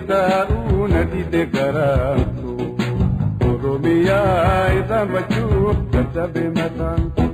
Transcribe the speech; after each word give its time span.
daruna 0.00 1.04
dide 1.12 1.46
garantu 1.46 2.52
Oromiya 3.48 4.20
idan 4.78 5.06
bachur 5.12 5.76
katabe 5.92 6.44
matantu 6.56 7.24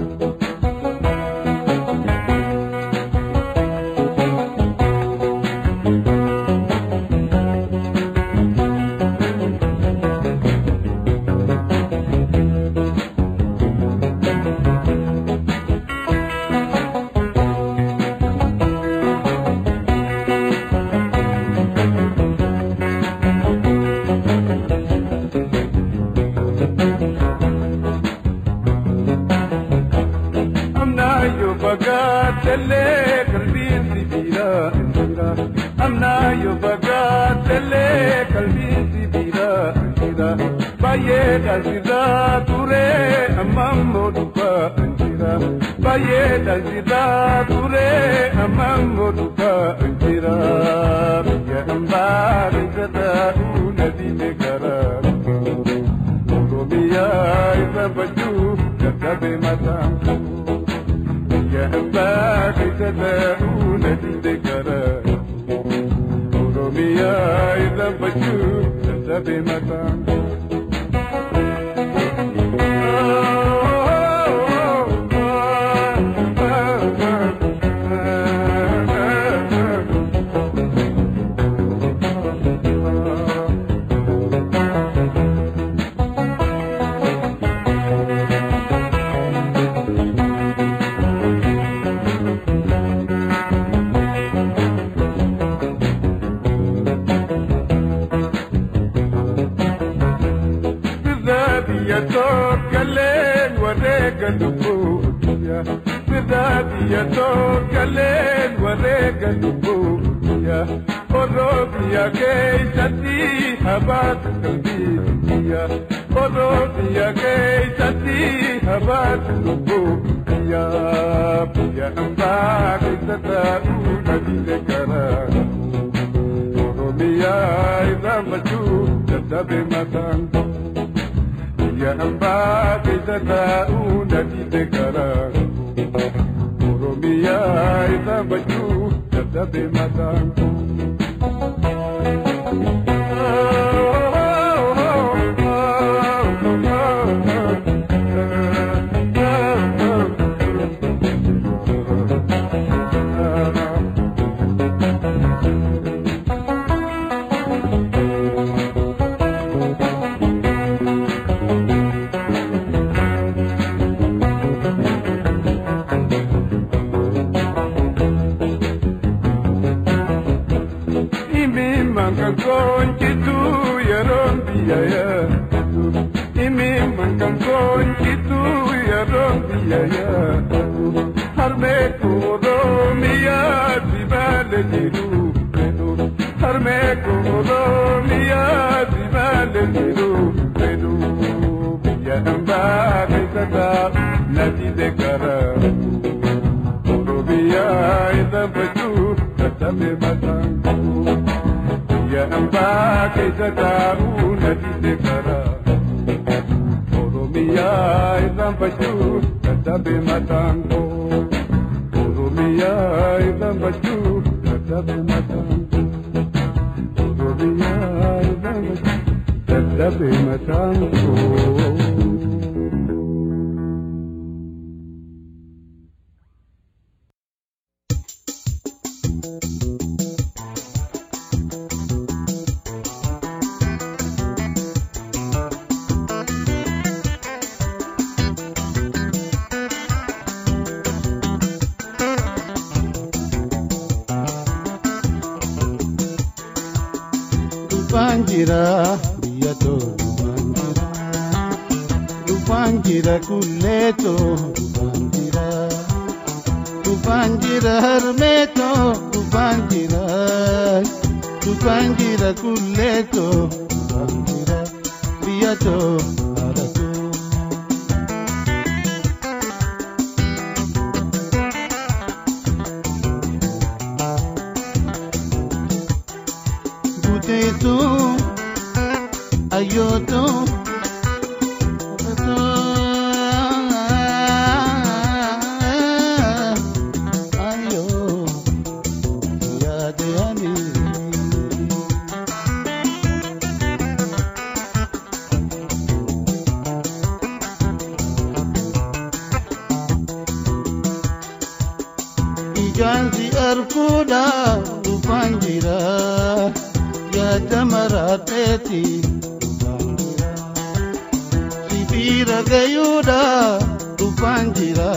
dubbaan 314.22 314.48
jira 314.56 314.90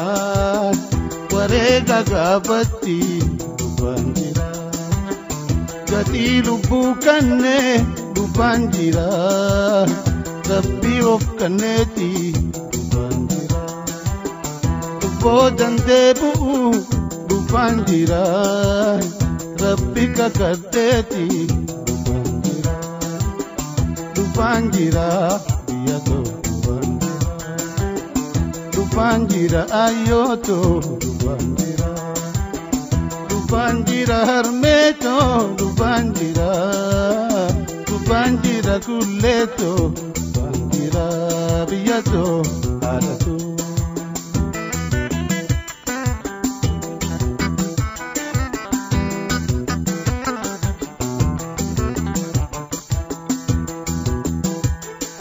wareega 1.33 1.97
gaabatti 2.09 2.97
dubbaan 3.59 4.05
jira 4.17 4.49
gatii 5.91 6.35
lubbuu 6.47 6.89
kannee 7.05 7.71
dubbaan 8.17 8.67
jira 8.75 9.07
rabbii 10.51 11.01
of 11.13 11.25
kanneeti 11.39 12.11
dubbaan 12.73 13.17
jira 13.33 13.63
lubboo 15.01 15.43
dandee 15.61 16.07
bu'u 16.21 16.61
dubbaan 17.29 17.81
jira 17.89 18.23
rabbi 19.65 20.05
kakarteeti 20.17 21.27
dubbaan 24.15 24.63
jira 24.77 25.07
biyya 25.67 25.97
tokko. 26.09 26.44
Dupangira 28.95 29.61
ayoto 29.83 30.79
Dupangira 31.03 31.91
Dupangira 33.29 34.17
harmeto 34.29 35.17
Dupangira 35.59 36.49
Dupangira 37.87 38.75
kulleto 38.85 39.91
Dupangira 40.15 41.05
biyato 41.69 42.23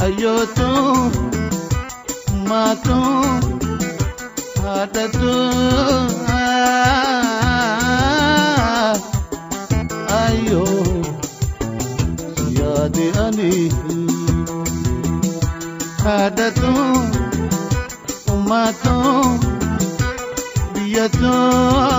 Ayoto 0.04 0.70
Mato 2.48 3.33
saadatuu 16.04 16.94
ummaatoo 18.32 19.24
biyyatoo. 20.74 21.93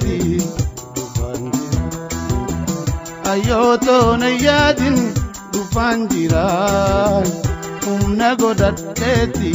Jira 0.00 1.82
ayyootoon 3.32 4.22
yaadin 4.46 4.96
dhufaan 5.52 6.00
jira 6.12 6.44
humna 7.84 8.30
godhadheeti 8.42 9.52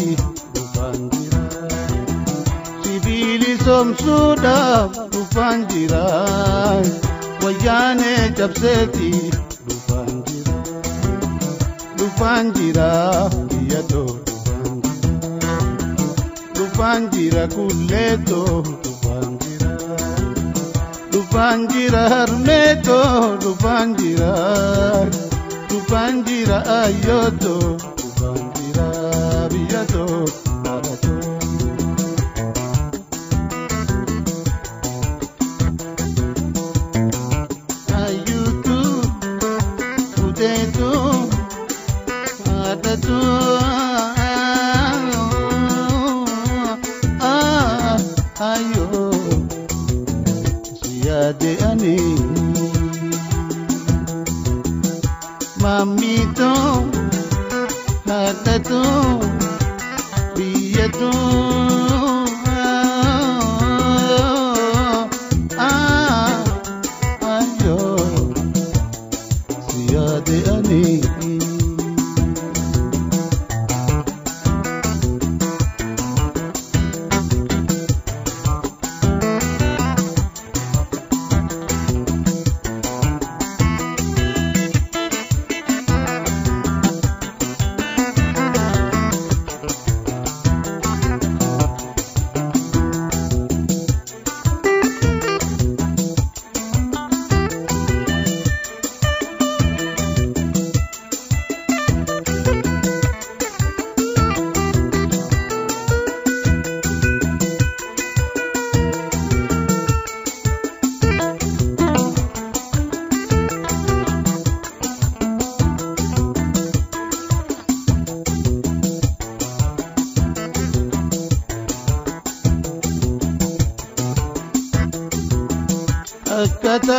dhufaan 0.56 1.00
jira 1.16 1.42
sibiili 2.84 3.52
somsuudhaaf 3.66 4.92
dhufaan 5.16 5.66
jira 5.74 6.04
wayyaanee 7.44 8.22
cabseeti 8.40 9.12
dhufaan 9.68 10.14
jira 10.30 10.58
dhufaan 12.00 12.54
jira 12.60 12.90
biyyatoo 13.52 14.08
dhufaan 14.28 14.82
jira 14.86 15.36
dhufaan 16.58 17.10
jira 17.16 17.44
kulleetoo 17.56 18.56
dhufaan 18.68 19.32
Tufan 21.38 21.70
girar 21.70 22.30
meto, 22.42 23.38
tufan 23.38 23.94
girar, 23.94 25.06
ayoto, 26.66 27.78
tufan. 27.94 30.47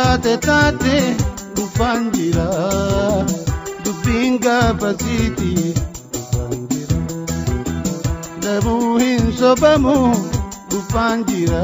Taate 0.09 0.37
taate 0.45 0.93
dhufaan 1.55 2.05
jira 2.13 2.45
dubbiin 3.85 4.37
gaafasiiti 4.45 5.51
dhabuu 8.45 8.97
hin 9.03 9.27
sobamu 9.41 9.93
dhufaan 10.71 11.25
jira 11.29 11.61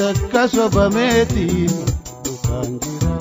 takka 0.00 0.42
sobameeti 0.56 1.46
dhufaan 2.24 2.74
jira 2.86 3.14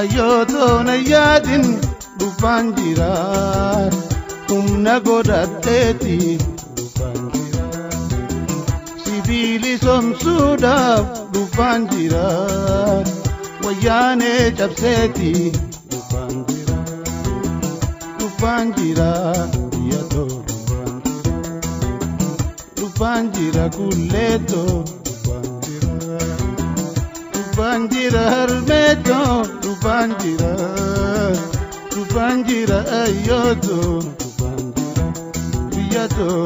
ayyootoona 0.00 0.94
yaadin 1.12 1.66
dhufaan 2.20 2.72
jira 2.80 3.10
humna 4.52 4.98
godhadheeti 5.10 6.18
dhufaan 9.04 10.12
dhufaan 11.54 11.82
jira 11.90 12.24
wayyaanee 13.64 14.44
cabseeti 14.58 15.30
dhufaan 15.90 16.34
jira 16.48 16.78
dhufaan 18.18 18.72
jira 18.78 19.08
biyyatoo 19.74 20.26
dhufaan 20.48 20.96
jira 21.04 21.44
dhufaan 22.80 23.30
jira 23.36 23.64
kulleetoo 23.76 24.74
dhufaan 25.06 25.46
jira 25.66 26.18
dhufaan 27.36 27.88
jira 27.94 28.24
harmeetoo 28.34 29.38
jira 30.24 30.52
dhufaan 31.94 32.44
jira 32.50 32.78
ayyootoo 33.02 33.94
dhufaan 34.20 34.62
jira 34.80 35.06
biyyatoo 35.76 36.42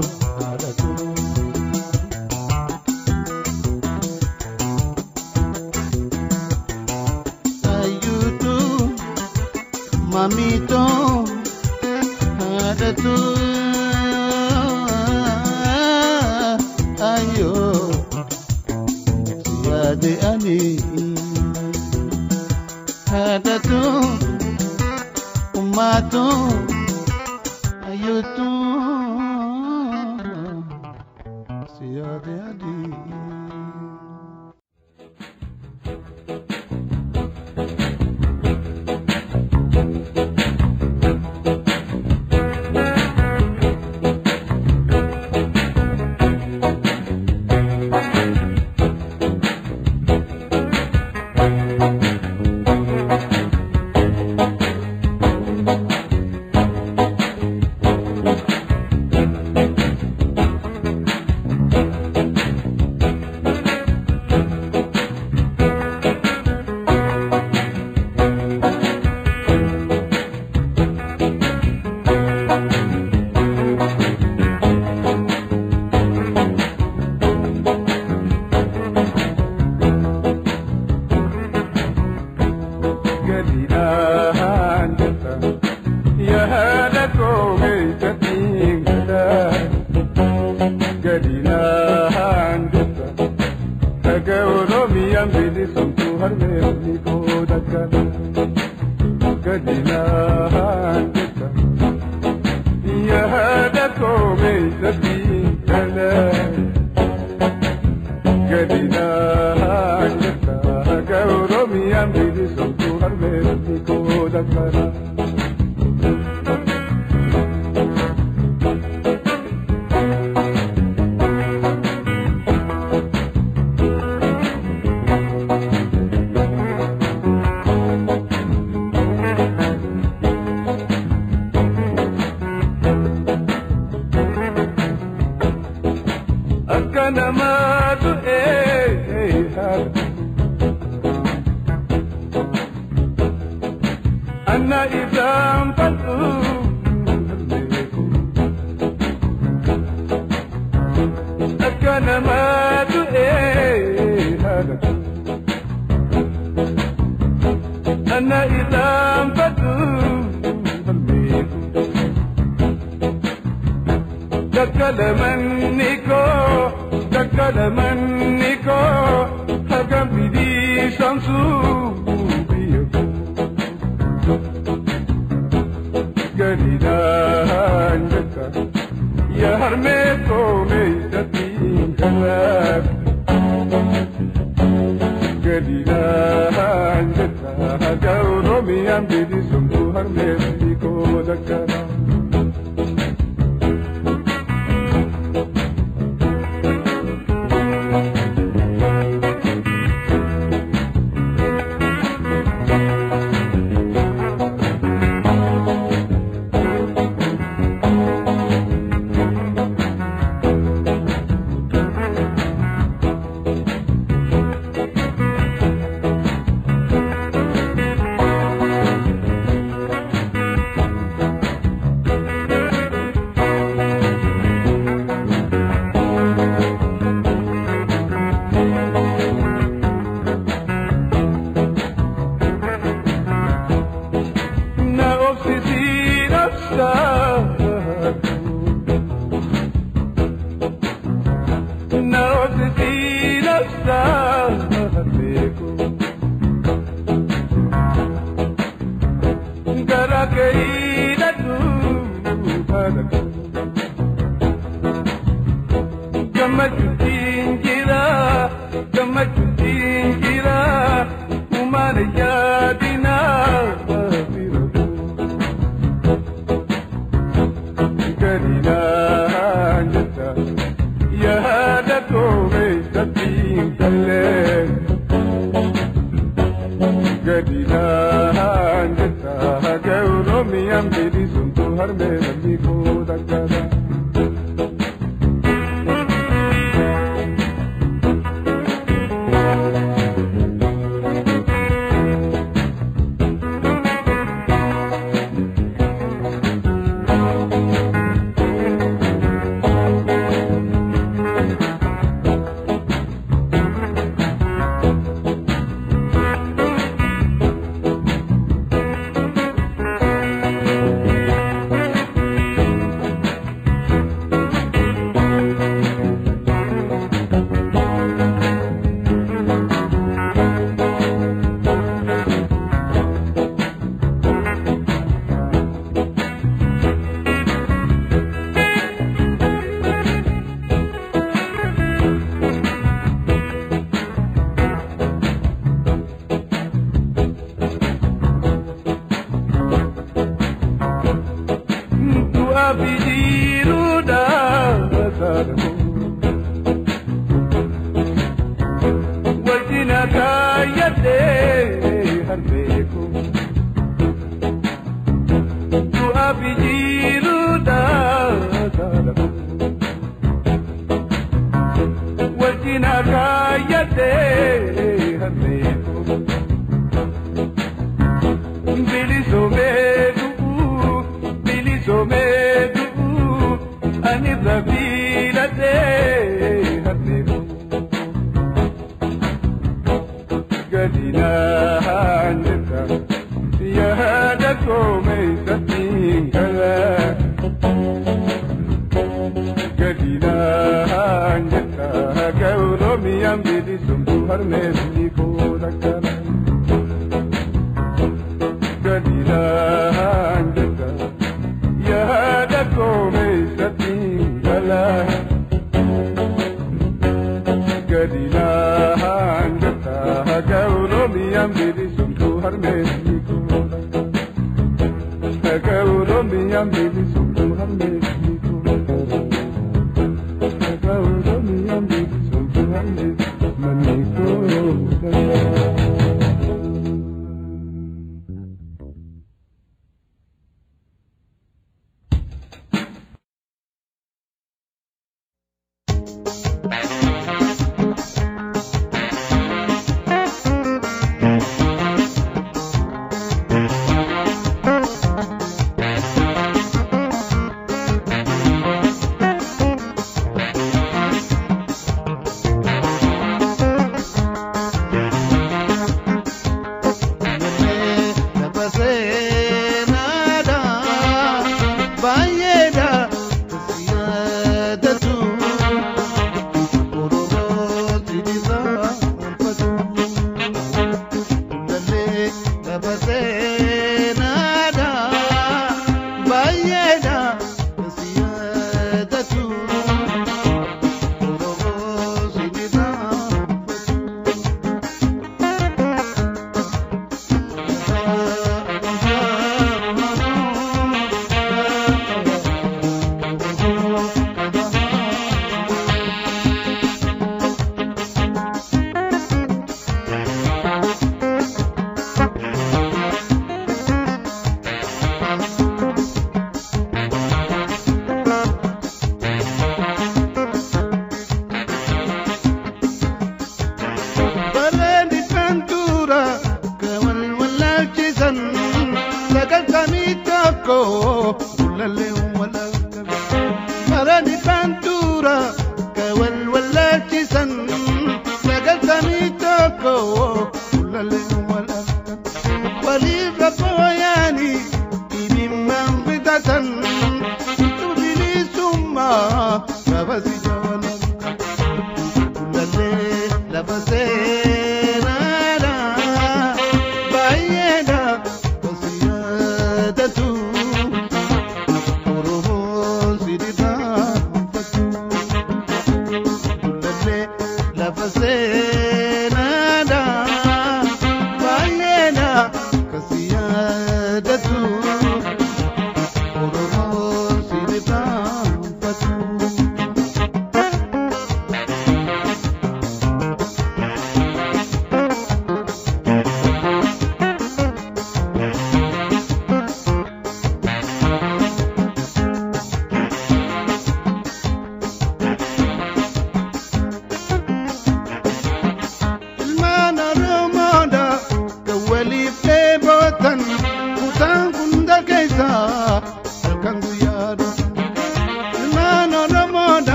sudden 345.18 345.77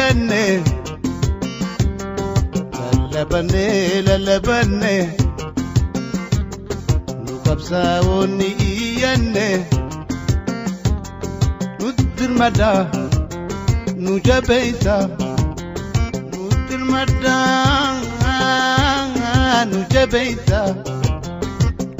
للبني 0.00 0.62
للبني 3.12 4.00
للبني 4.02 5.08
نقبساوني 7.28 8.48
إياني 8.60 9.64
ندر 11.80 12.30
مدى 12.40 12.74
نجبيتا 13.96 14.98
ندر 16.34 16.80
مدى 16.92 17.40
نجبيتا 19.72 20.62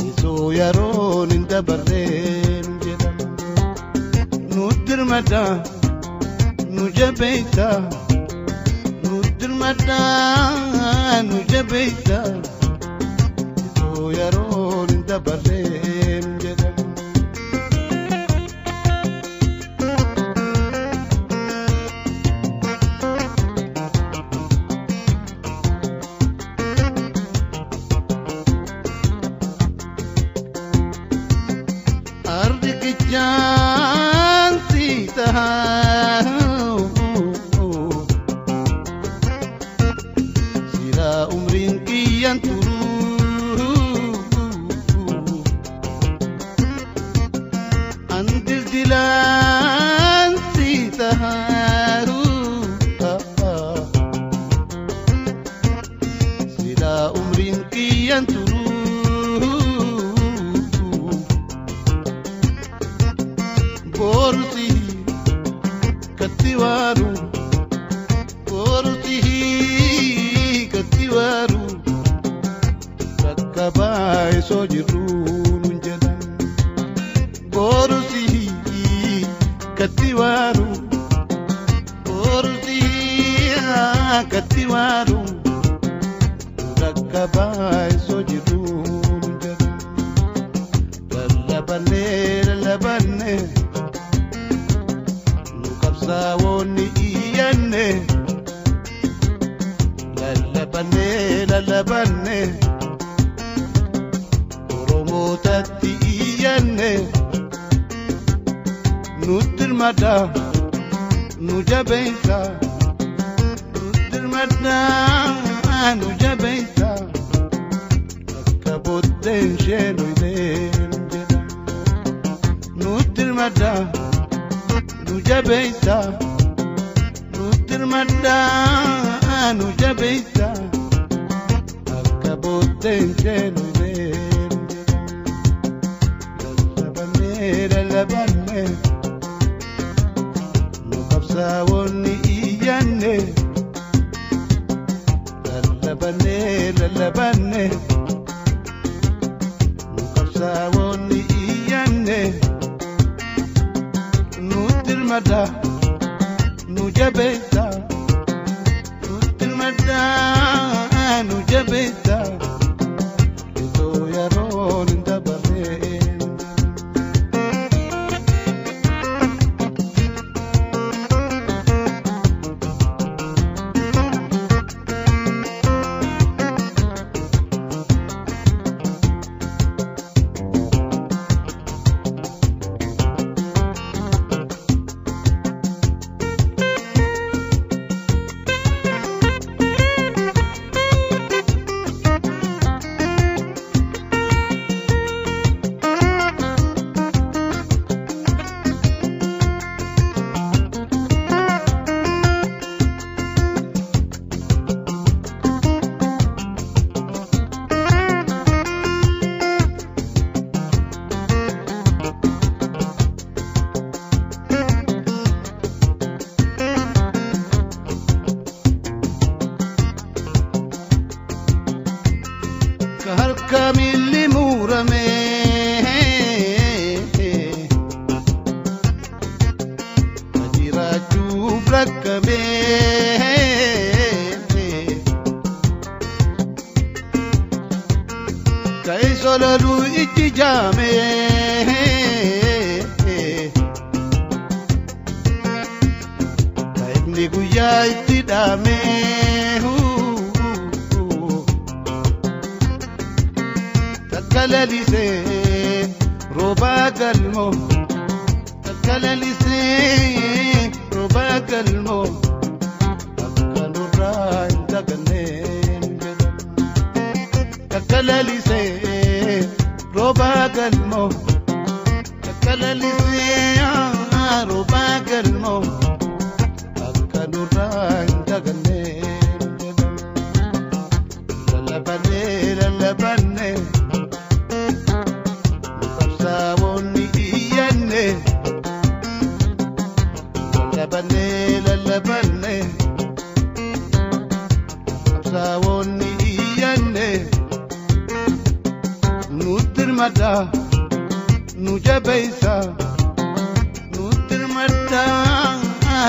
يسو 0.04 0.50
يرون 0.50 1.30
اندبرين 1.32 2.64
نجدم 2.80 3.36
ندر 4.56 5.04
مدى 5.04 5.79
وجبيته 6.80 7.88
رد 9.04 9.42
المدان 9.42 11.32
وجبيته 11.32 12.42
يا 14.18 14.30
رول 14.30 14.88
انت 14.90 15.12
بريت. 15.12 15.99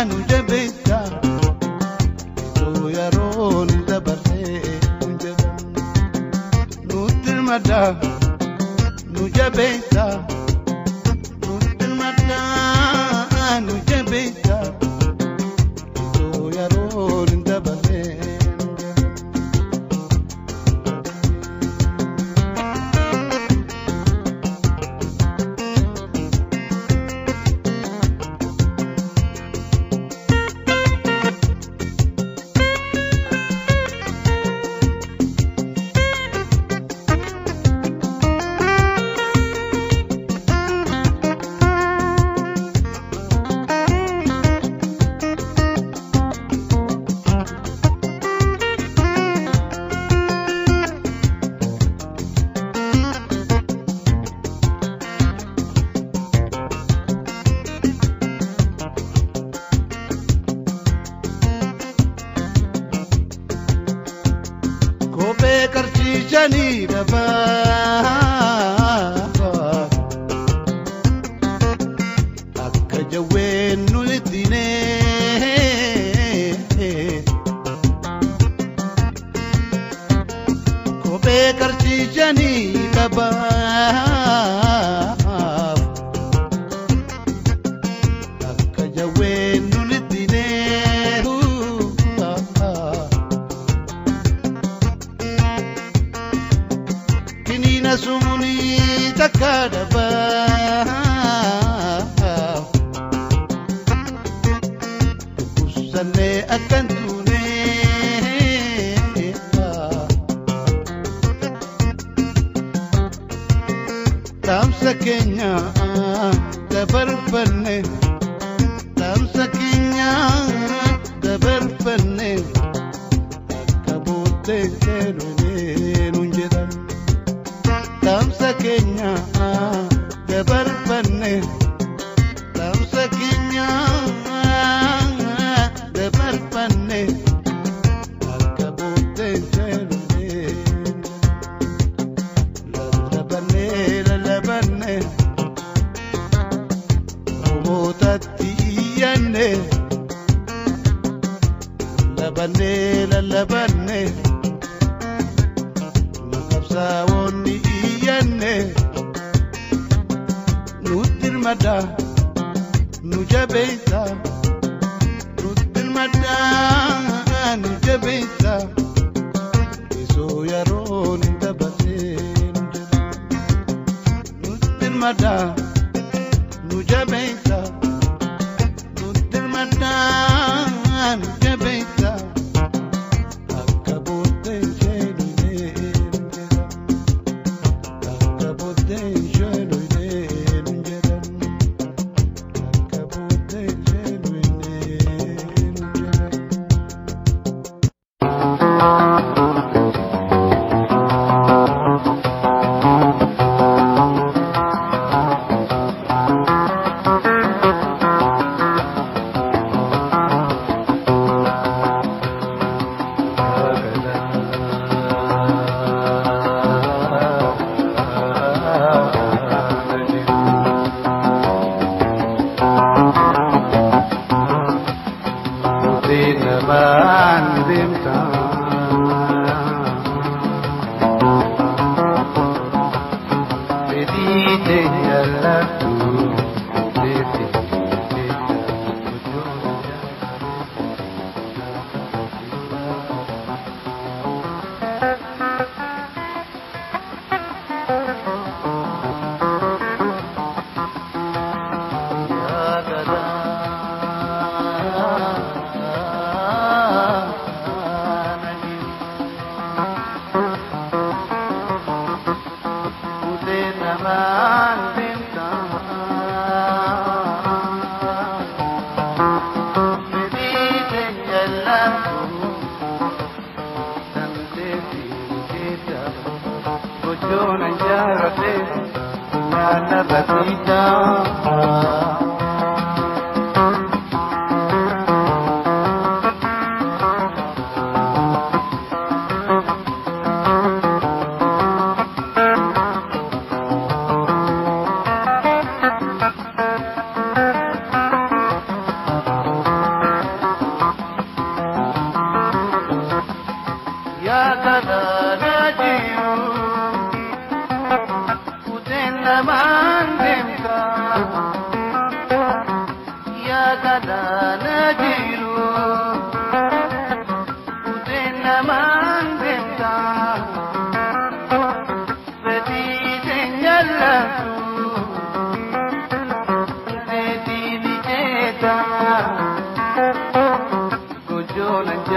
Naanu 0.02 0.18
jabeessa 0.30 0.98
sooyaroon 2.60 3.70
dabarsee 3.90 4.62
nu 5.02 5.10
jabeessa 5.24 5.34
nutti 6.94 7.34
madaa 7.50 7.90
nu 9.14 9.24
jabeessa. 9.38 10.06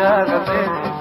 राग 0.04 0.30
तेरे 0.48 0.93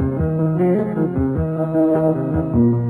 you. 2.56 2.87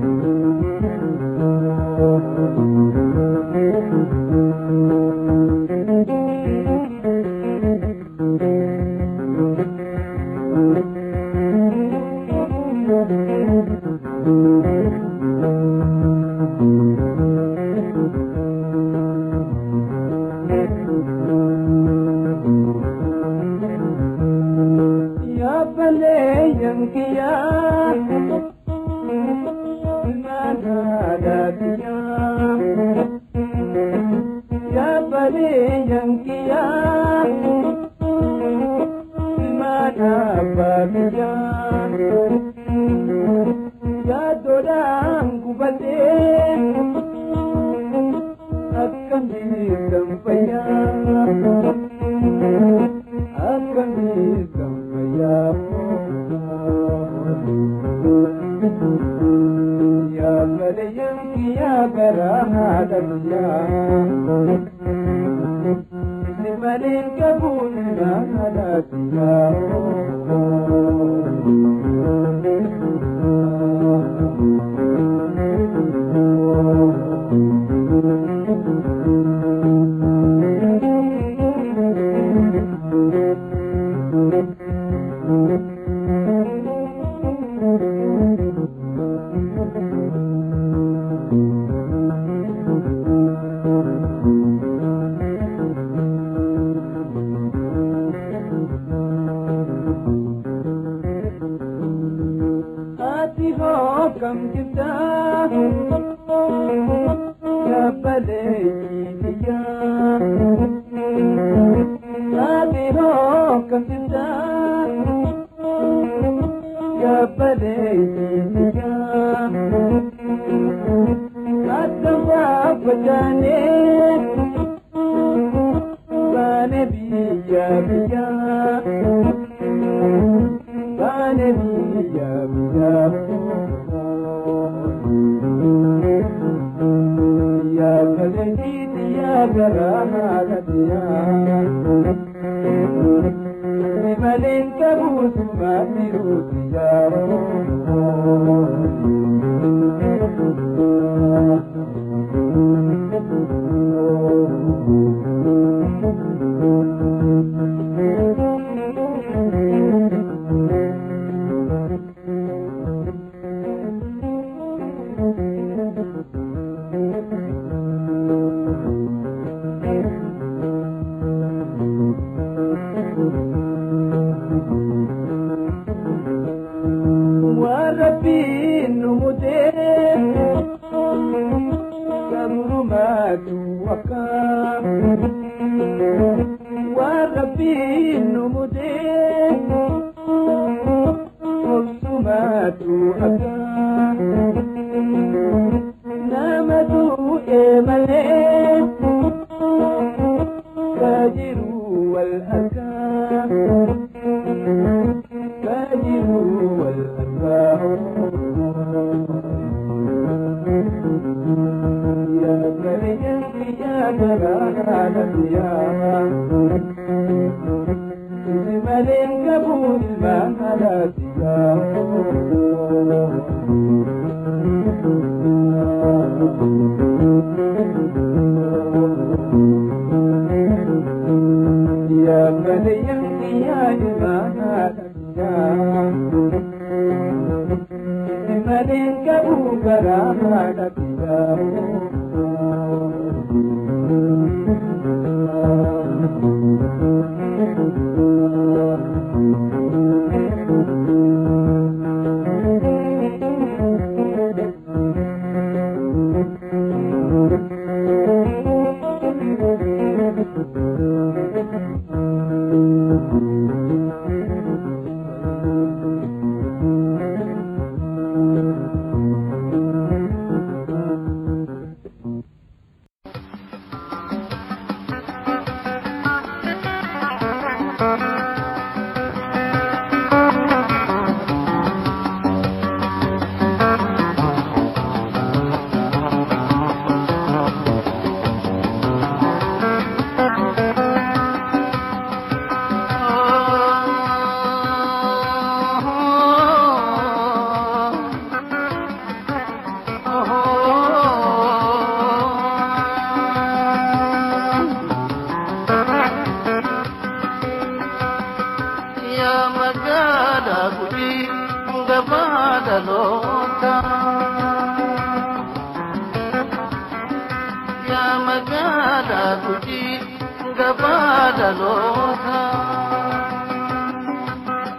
কথা। 321.88 322.60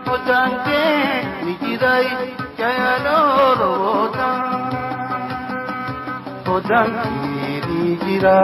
পোশাকে 0.06 0.84
নিজেরাই 1.46 2.08
কেনর 2.58 3.62
কথা 3.84 4.30
পোশাকে 6.46 7.10
নিজেরা 7.68 8.40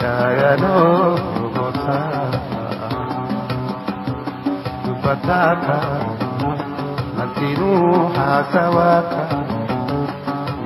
কেনর 0.00 1.18
কথা 1.56 1.98
بتاتا 5.06 5.80
نسيروها 7.18 8.30
سواتا 8.52 9.24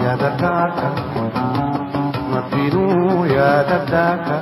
يا 0.01 0.13
ذكاتا 0.17 0.91
ماتينو 2.41 3.25
يا 3.25 3.63
دداكا 3.69 4.37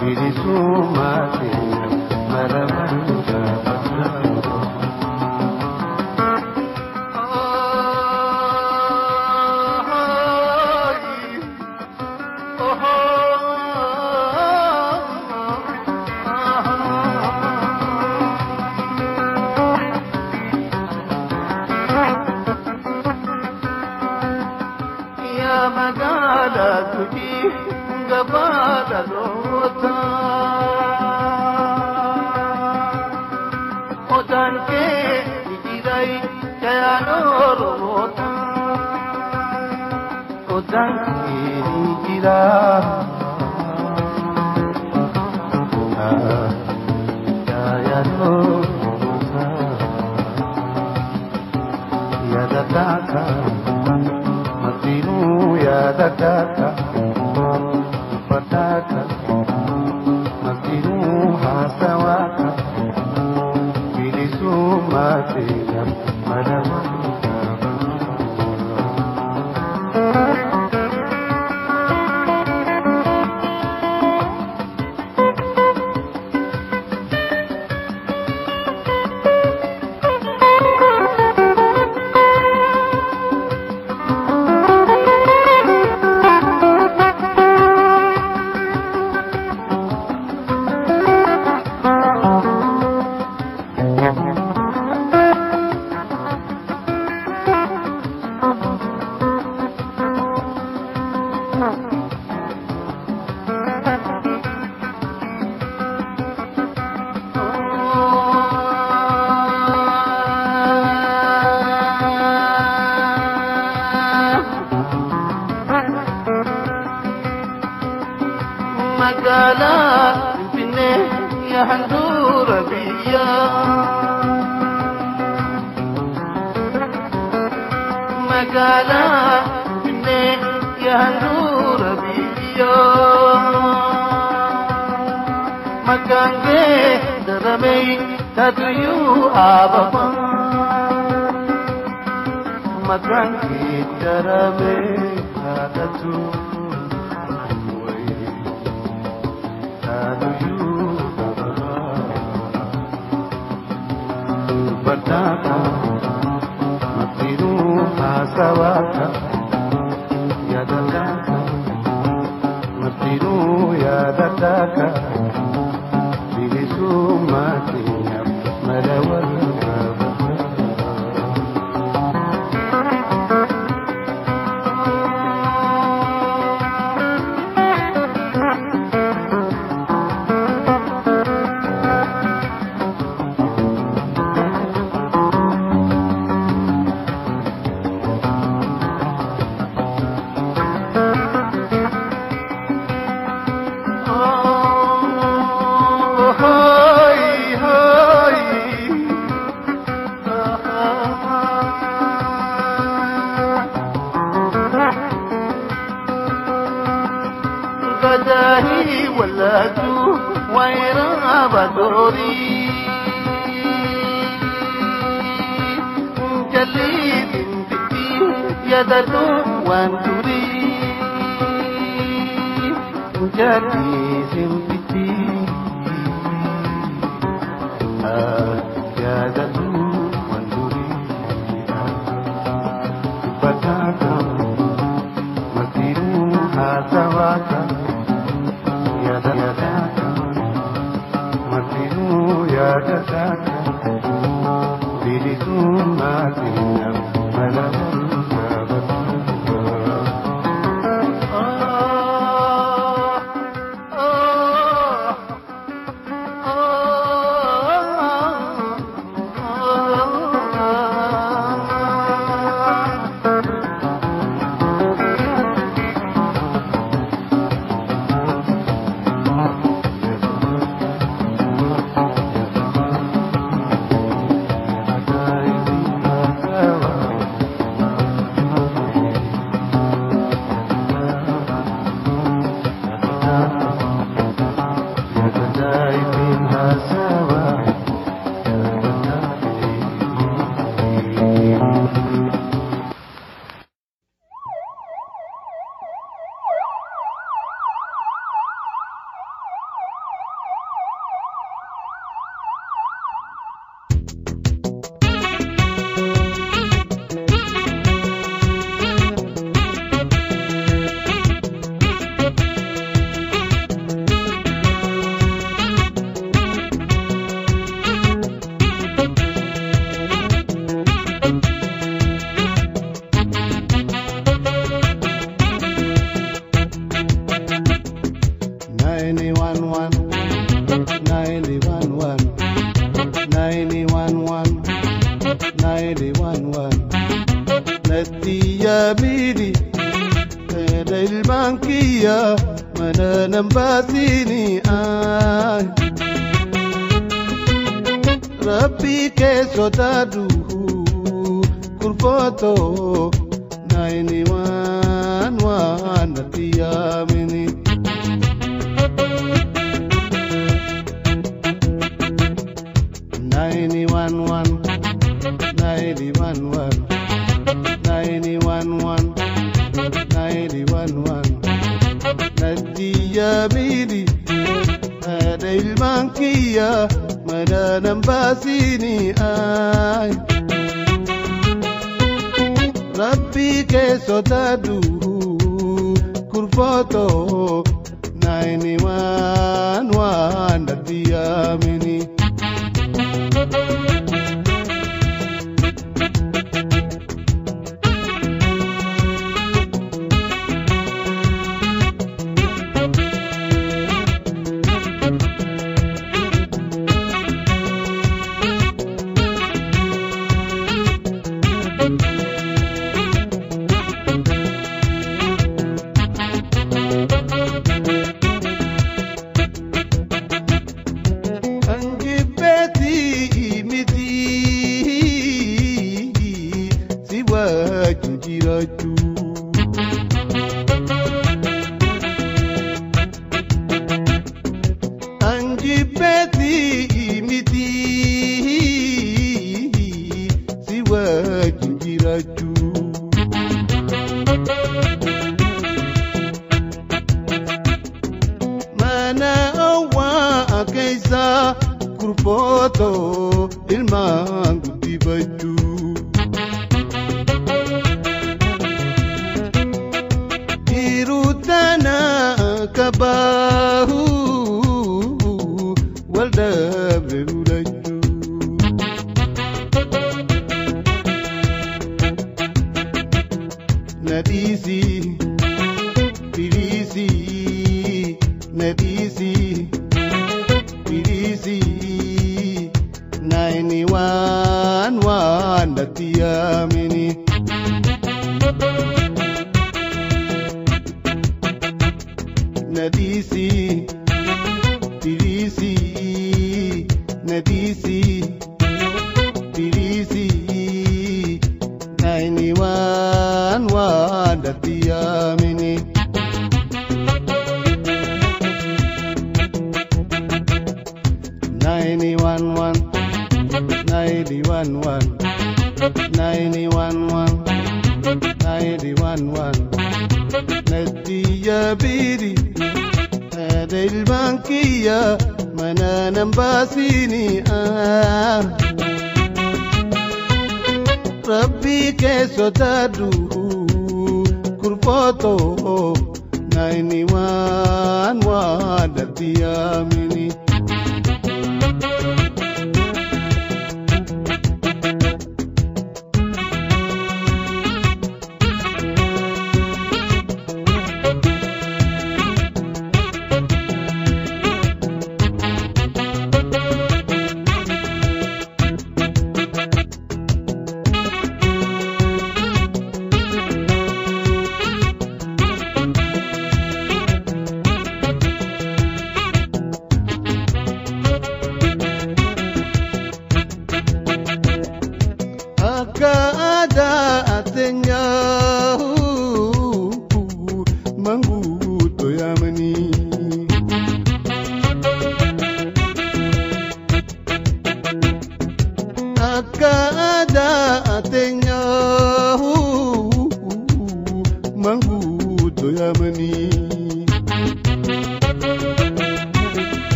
بيدي 0.00 0.32
سو 0.32 0.56
ماتينو 0.96 1.88
مرمانجا 2.32 3.75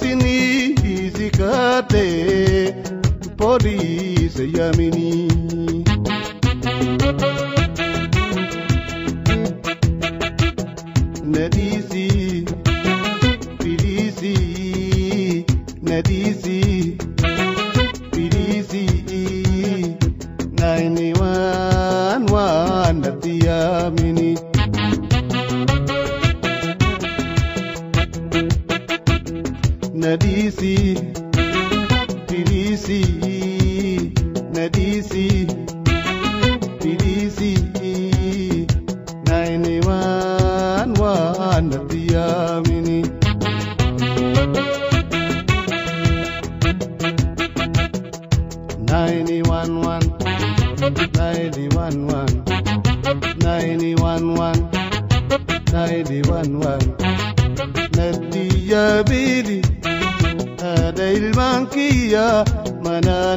sini 0.00 0.24
asini 0.24 0.72
isikate 1.06 2.06
polisi 3.36 4.52
yamini 4.58 5.28
nadisi 11.24 12.44
pilisi 13.58 14.34
nadisi 15.82 16.96
pilisi 18.10 18.84
91 20.56 22.24
1 22.24 22.92
natiyamini 23.00 24.38
see. 30.64 31.03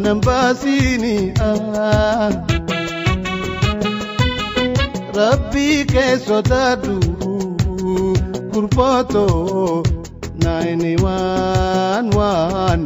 nambasi 0.07 0.97
ni 1.03 1.15
ah. 1.39 2.31
Rabbi 5.17 5.84
ke 5.91 6.05
sota 6.25 6.63
duru 6.84 8.15
kurpato 8.51 9.25
nine 10.43 10.95
one 11.03 12.09
one 12.15 12.85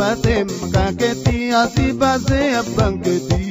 patem 0.00 0.48
kaketi 0.74 1.38
asi 1.62 1.86
base 2.00 2.42
banketi 2.76 3.44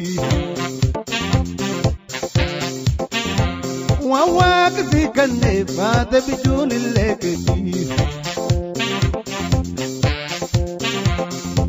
وواك 4.10 4.74
في 4.92 5.08
كنف 5.08 5.80
هذا 5.80 6.20
بدون 6.28 6.72
اللكتي 6.72 7.88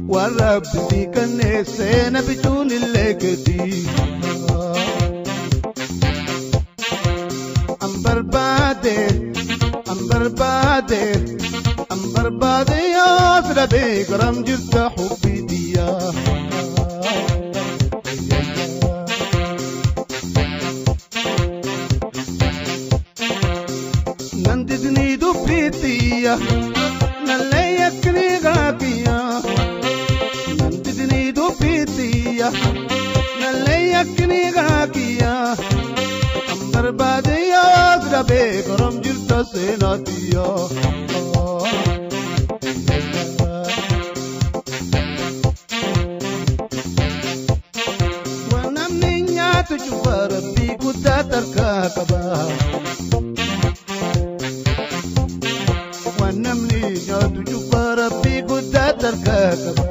والرب 0.08 0.64
في 0.64 1.04
كنف 1.14 1.68
سينا 1.68 2.20
بدون 2.20 2.72
اللكتي 2.72 3.84
أم 7.82 8.02
بربادر 8.02 9.14
أم 9.90 10.08
بربادر 10.08 11.20
barbade 12.29 12.71
يا 12.95 13.41
سلبي 13.41 14.03
كرم 14.03 14.43
جبت 14.43 14.75
حبي 14.77 15.41
ديا 15.41 15.89
ننددني 24.33 25.15
دبيتيا 25.15 26.39
نليكني 27.27 28.37
غابيا 28.45 29.41
ننددني 30.59 31.31
دبيتيا 31.31 32.51
نليكني 33.41 34.41
غابيا 34.57 35.55
barbadiya 36.75 37.65
drabe 38.05 38.43
karam 38.67 38.95
jirta 39.03 39.37
senatiya 39.51 40.47
wanamni 41.33 41.98
qaba 51.04 52.20
wanamni 56.20 56.80
nyaatu 57.06 57.40
cufa 57.50 57.82
rabbi 58.00 58.34
guddaa 58.48 58.92
tarkaa 59.02 59.50
qaba 59.62 59.88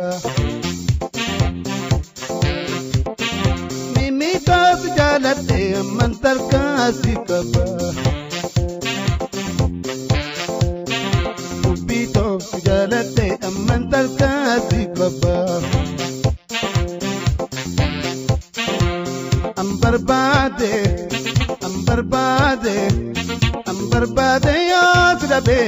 mimiitaas 3.96 4.82
jaaladhe 4.98 5.60
amman 5.82 6.14
tarkaasi 6.24 7.14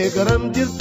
गरम 0.10 0.50
जिस 0.52 0.81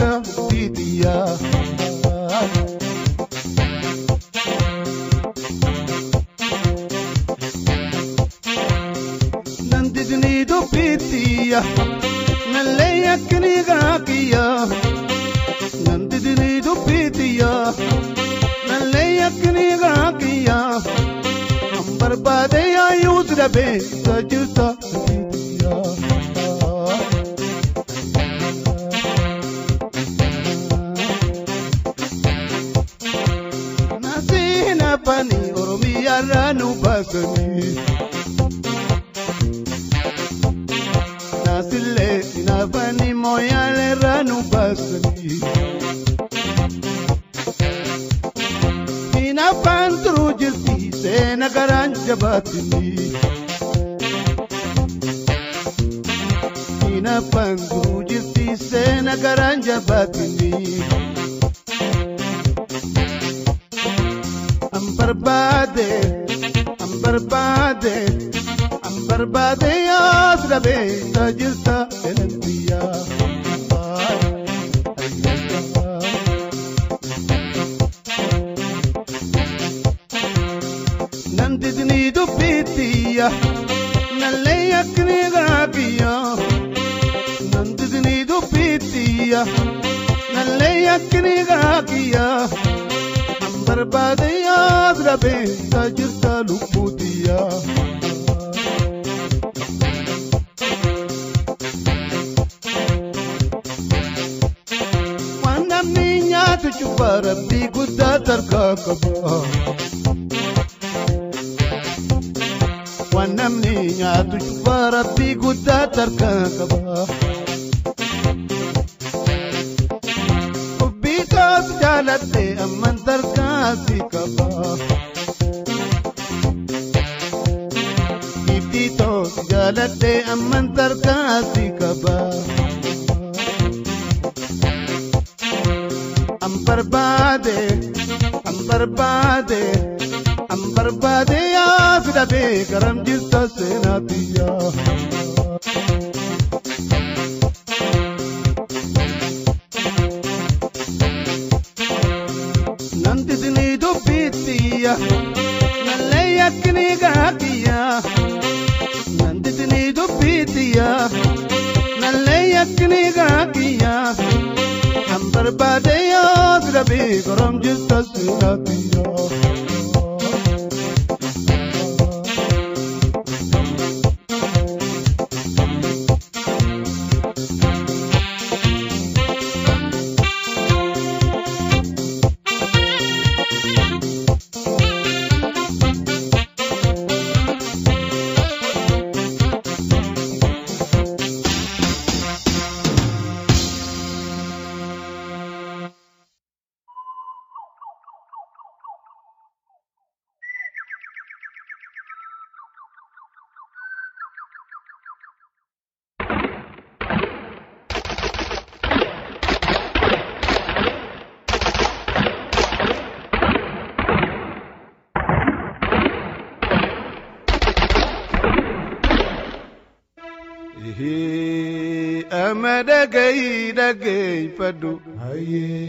Ama 222.45 222.75
dhagayi 222.89 223.73
dhaggeeffadhu 223.79 224.93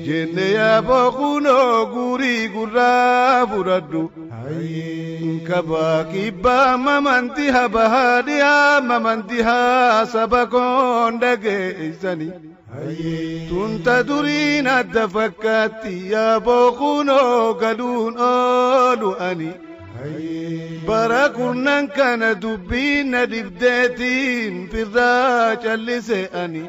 jenne 0.07 0.47
yaaboo 0.57 1.11
kunoo 1.17 1.85
gurii 1.93 2.47
gurraa 2.55 3.45
fudhadhu 3.51 4.03
kabaa 5.47 6.03
kibbaa 6.11 6.77
mamanti 6.87 7.47
habaa 7.57 8.21
dhiyaa 8.27 8.81
mamanti 8.89 9.41
haa 9.49 10.05
saba 10.13 10.43
koon 10.53 11.19
dhageessani 11.23 12.29
tunta 13.49 13.97
duriin 14.11 14.67
adda 14.77 15.07
fakkaatti 15.17 15.95
yaaboo 16.13 16.67
kunoo 16.83 17.53
galuun 17.65 18.15
oolu 18.31 19.15
ani. 19.29 19.51
Kurnan 21.35 21.87
kana 21.95 22.33
dubbiin 22.41 23.11
na 23.11 23.25
dibdeetiin 23.31 24.69
firraa 24.71 25.55
callise 25.63 26.29
ani 26.43 26.63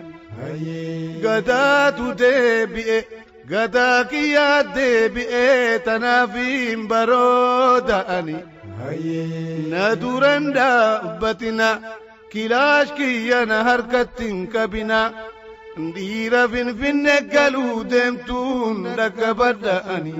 gadaatu 1.22 2.06
deebi'e 2.18 2.98
gadaa 3.50 4.04
kiyyaa 4.10 4.62
deebi'e 4.76 5.78
tanaafiin 5.84 6.88
barooda 6.88 7.98
ani 8.16 8.36
na 9.70 9.84
duran 10.00 10.44
dhaabbatina 10.56 11.68
kilaash 12.32 12.92
kiyya 12.96 13.40
na 13.46 13.59
harkattiin 13.64 14.38
qabina 14.54 15.00
dhiira 15.94 16.42
finfinne 16.52 17.16
galuu 17.32 17.84
deemtuun 17.90 18.78
dhaqqabadha 18.98 19.76
ani. 19.94 20.14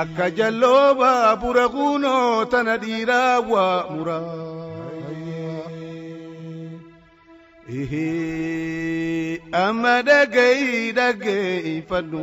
Akka 0.00 0.26
jalloo 0.38 0.94
baabura 1.00 1.64
kunoo 1.74 2.44
tana 2.52 2.74
dhiiraa 2.82 3.34
waa 3.50 3.78
muraa. 3.92 4.22
Amma 9.64 9.94
dhagayi 10.08 10.92
dhaggeeffadhu 10.98 12.20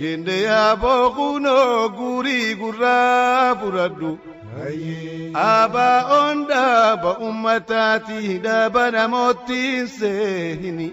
jende 0.00 0.36
yaaboo 0.46 1.04
kunoo 1.16 1.88
gurii 1.98 2.54
gurraa 2.60 3.54
fudhadhu. 3.60 4.10
Abaa 4.56 6.00
on 6.20 6.46
dhaaba 6.48 7.10
ummataati 7.28 8.38
dhaaba 8.44 8.84
namoottiin 8.96 9.86
seehini. 9.98 10.88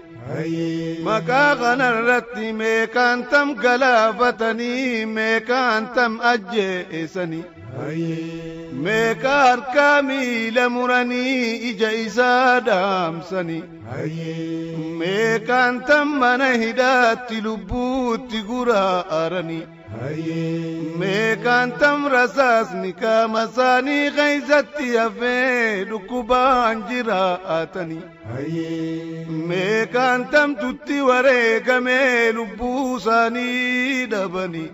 Maqaa 1.06 1.56
kanarratti 1.60 2.52
meeqaan 2.60 3.24
tam 3.30 3.54
galaafatanii 3.64 5.06
meeqaan 5.16 5.88
tam 5.96 6.20
ajjeesanii. 6.32 7.44
Meeqa 8.86 9.32
harkaa 9.46 10.02
miila 10.08 10.64
muranii 10.76 11.56
ija 11.70 11.90
isaa 12.06 12.60
dhaamsanii. 12.68 13.62
Meeqaan 15.00 15.80
tam 15.88 16.08
mana 16.24 16.50
hidhaatti 16.64 17.40
lubbuutti 17.46 18.42
guraaranii. 18.50 19.66
Meeqaan 21.00 21.70
tam 21.78 22.06
rasaasni 22.14 22.92
qaama 23.00 23.42
isaanii 23.48 24.10
keessatti 24.16 24.88
hafee 24.96 25.84
dhukkubaan 25.90 26.82
jiraatanii. 26.88 28.02
Meeqaan 29.50 30.26
tamtutti 30.32 30.98
wareegamee 31.08 32.32
lubbuu 32.38 32.96
isaanii 32.96 34.06
dhabanii. 34.12 34.70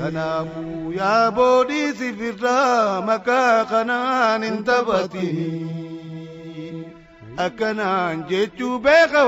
Kanaafuu 0.00 0.92
yaa 0.98 1.30
boodii 1.38 1.92
sifirraa 2.00 3.00
maqaa 3.10 3.64
kanaan 3.72 4.42
hin 4.48 4.58
taphatin. 4.64 5.36
Akkanaan 7.46 8.24
jechuu 8.30 8.78
beeka 8.78 9.22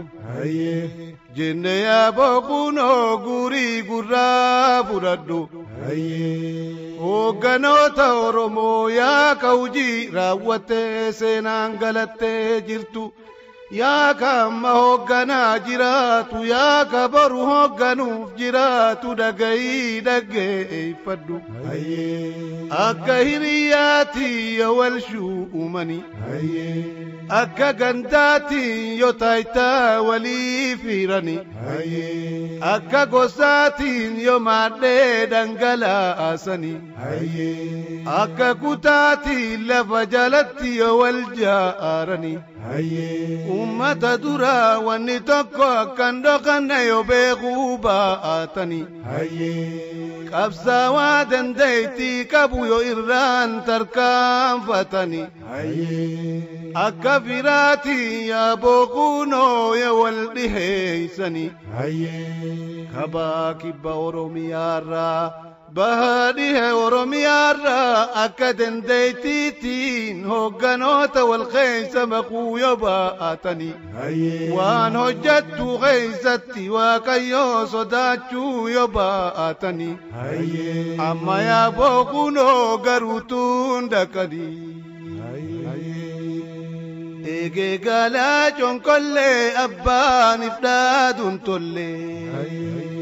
Jenne 1.36 1.74
yaaboo 1.82 2.42
kunoo 2.48 3.18
gurii 3.24 3.82
gurraa 3.84 4.84
fudhadhu. 4.84 5.40
Hoogganoota 7.02 8.08
Oromoo 8.26 8.90
yaa 8.90 9.36
hojii 9.42 10.10
raawwattee 10.14 11.12
seenaan 11.12 11.78
galattee 11.80 12.62
jirtu. 12.62 13.14
يا 13.72 14.12
كم 14.12 14.66
هوغنا 14.66 15.58
جراتو 15.58 16.44
يا 16.44 16.84
كبر 16.84 17.34
هوغنو 17.34 18.30
جراتو 18.38 19.14
دغاي 19.14 20.00
دغاي 20.00 20.96
فدو. 21.06 21.40
هيي 21.70 22.34
اكهرياتي 22.72 24.58
يا 24.58 24.68
ولشو 24.68 25.46
أمني. 25.56 26.02
هيي 26.32 26.84
أكا 27.32 27.72
غنداتي 27.72 28.98
يا 28.98 29.12
تايتا 29.12 30.00
ولي 30.00 30.78
فيرني 30.78 31.40
هيي 31.68 32.60
أكا 32.64 33.04
غوساتي 33.04 34.24
يا 34.24 34.38
ماده 34.38 35.26
دنگلا 35.26 36.34
اسني 36.34 36.82
هيي 36.98 38.04
أكا 38.08 38.54
كوتاتي 38.54 39.58
لفجلتي 39.58 40.78
يا 40.78 40.90
ولجا 40.90 41.76
ارني 41.80 42.40
هيي 42.72 43.50
kutaatiin 43.60 44.40
lafa 44.40 44.60
jalatti 44.60 44.80
yoo 44.80 44.80
wal 44.80 44.80
jaarani 44.80 44.80
ummata 44.80 44.80
dura 44.80 44.80
wanni 44.88 45.20
tokko 45.20 45.64
akkan 45.64 46.16
dhokanne 46.24 46.80
yoo 46.88 47.04
beekuu 47.04 47.78
baatani 47.78 48.82
qabsaawaa 50.32 51.26
dandeettii 51.32 52.26
qabu 52.26 52.66
yoo 52.66 52.82
irraan 52.92 53.52
tarkaanfatani 53.68 55.22
akka 56.86 57.14
firaatii 57.26 58.30
yaa 58.30 58.56
bookuunoo 58.58 59.76
yoo 59.76 60.04
بهاريها 65.74 66.74
ورميارا 66.74 68.04
أكدن 68.26 68.82
ديتيتين 68.82 70.26
هوغانوتا 70.26 71.22
والخيسة 71.22 72.06
مقويا 72.06 72.74
باعتني 72.74 73.72
هاي 73.96 74.52
وان 74.52 74.96
هجدت 74.96 75.80
خيستي 75.82 76.70
وكيو 76.70 77.66
صداتشو 77.66 78.68
يباعتني 78.68 79.98
هاي 80.14 80.96
أما 81.00 81.42
يا 81.42 81.70
بوكون 81.70 82.38
هوغاروتون 82.38 83.90
دكدي 83.90 84.58
هاي 85.22 85.66
هاي 85.66 86.44
إيجي 87.26 87.90
غالا 87.90 88.50
جون 88.50 88.80
كل 88.80 89.18
أبان 89.18 90.44
إفداد 90.44 91.40
تولي. 91.46 92.30
هاي 92.30 92.50
هاي 92.76 93.00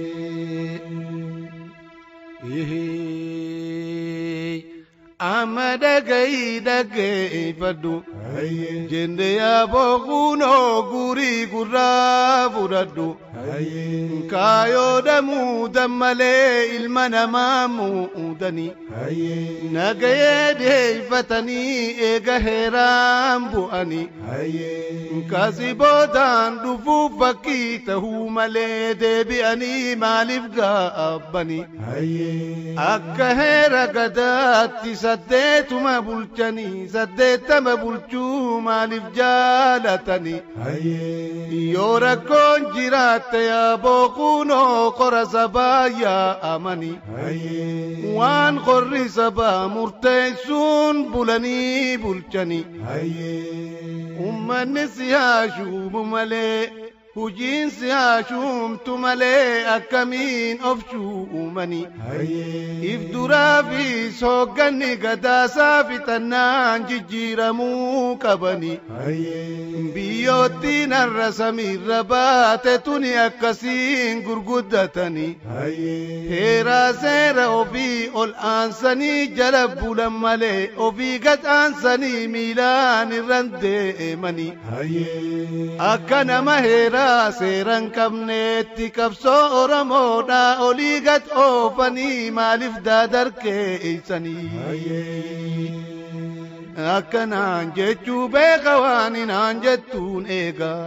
Eegee 2.49 2.77
Amma 5.19 5.77
dhagayii 5.81 6.59
dhaggeeffadhu 6.65 7.93
jende 8.89 9.29
yaa 9.35 9.65
bookuunoo 9.71 10.83
gurii 10.91 11.45
gurraa 11.53 12.49
fudhadhu. 12.55 13.07
Kaayoo 14.31 15.01
damuu 15.07 15.67
dammalee 15.77 16.75
ilma 16.75 17.07
namaa 17.13 17.67
muudanii. 17.77 18.71
Nagayee 19.77 20.53
deeyfatanii 20.59 21.95
eega 22.09 22.37
heeraan 22.45 23.49
bu'anii. 23.55 24.05
Kasi 25.31 25.73
boodaan 25.81 26.59
dhufuuf 26.63 27.17
fakkii 27.23 27.79
tahuu 27.89 28.29
malee 28.37 28.93
deebi'anii 29.01 29.95
maaliif 30.05 30.45
gaabbanii. 30.59 31.65
Akka 32.91 33.33
heera 33.41 33.83
gadaatti 33.99 34.95
saddeetuma 34.95 35.06
سديت 35.07 35.73
ما 35.73 35.99
بلتني 35.99 36.87
سديت 36.87 37.51
ما 37.51 37.75
بلتو 37.75 38.59
ما 38.59 38.85
لفجالتني 38.85 40.41
يورا 41.73 42.15
كون 42.15 42.61
جرات 42.75 43.33
يا 43.33 43.75
بوكونو 43.75 44.89
قرى 44.89 45.25
سبا 45.25 45.85
اماني 45.85 46.45
أمني 46.55 46.93
وان 48.15 48.59
قرى 48.59 49.07
سبا 49.07 49.67
مرتيسون 49.67 51.11
بلني 51.11 51.97
بلتني. 51.97 52.65
أما 54.19 54.63
النسيا 54.63 55.47
شو 55.57 56.03
ملي 56.03 56.86
hujiin 57.17 57.69
si 57.71 57.89
haashuumtu 57.89 58.97
malee 59.03 59.65
akkamiin 59.75 60.59
of 60.71 60.81
shuumanii. 60.91 61.87
If 62.91 63.01
duraa 63.13 63.63
fi 63.69 63.85
soogganni 64.19 64.89
gadaasaa 65.05 65.83
fixannaan 65.89 66.85
jijjiiramuu 66.89 68.17
qabanii. 68.25 68.77
Biyyoottiin 69.95 70.91
har'a 70.97 71.31
samiirra 71.39 71.99
baate 72.11 72.75
tuni 72.89 73.13
akkasiin 73.25 74.21
gurguddatanii. 74.27 75.31
Heeraa 76.33 76.93
seera 77.05 77.47
ofii 77.61 78.09
ol 78.13 78.31
aansanii 78.51 79.27
jala 79.41 79.63
bulan 79.81 80.13
malee 80.25 80.69
ofii 80.89 81.17
gad 81.25 81.45
aansanii 81.57 82.27
miilaan 82.37 83.11
irran 83.21 83.51
deemanii. 83.61 84.51
Akka 85.91 86.23
nama 86.23 86.55
heeraa 86.69 87.06
سيران 87.39 87.89
كم 87.89 88.31
كب 88.77 89.13
سورا 89.13 89.83
مودا 89.83 90.53
أوليغت 90.53 91.29
أوفاني 91.29 92.31
مالف 92.31 92.77
دادر 92.77 93.29
كيساني 93.29 94.49
أكا 96.77 97.25
نانجي 97.25 97.93
تشو 97.93 98.27
بيغواني 98.27 99.25
نانجي 99.25 99.77
تون 99.77 100.25
إيغا 100.25 100.77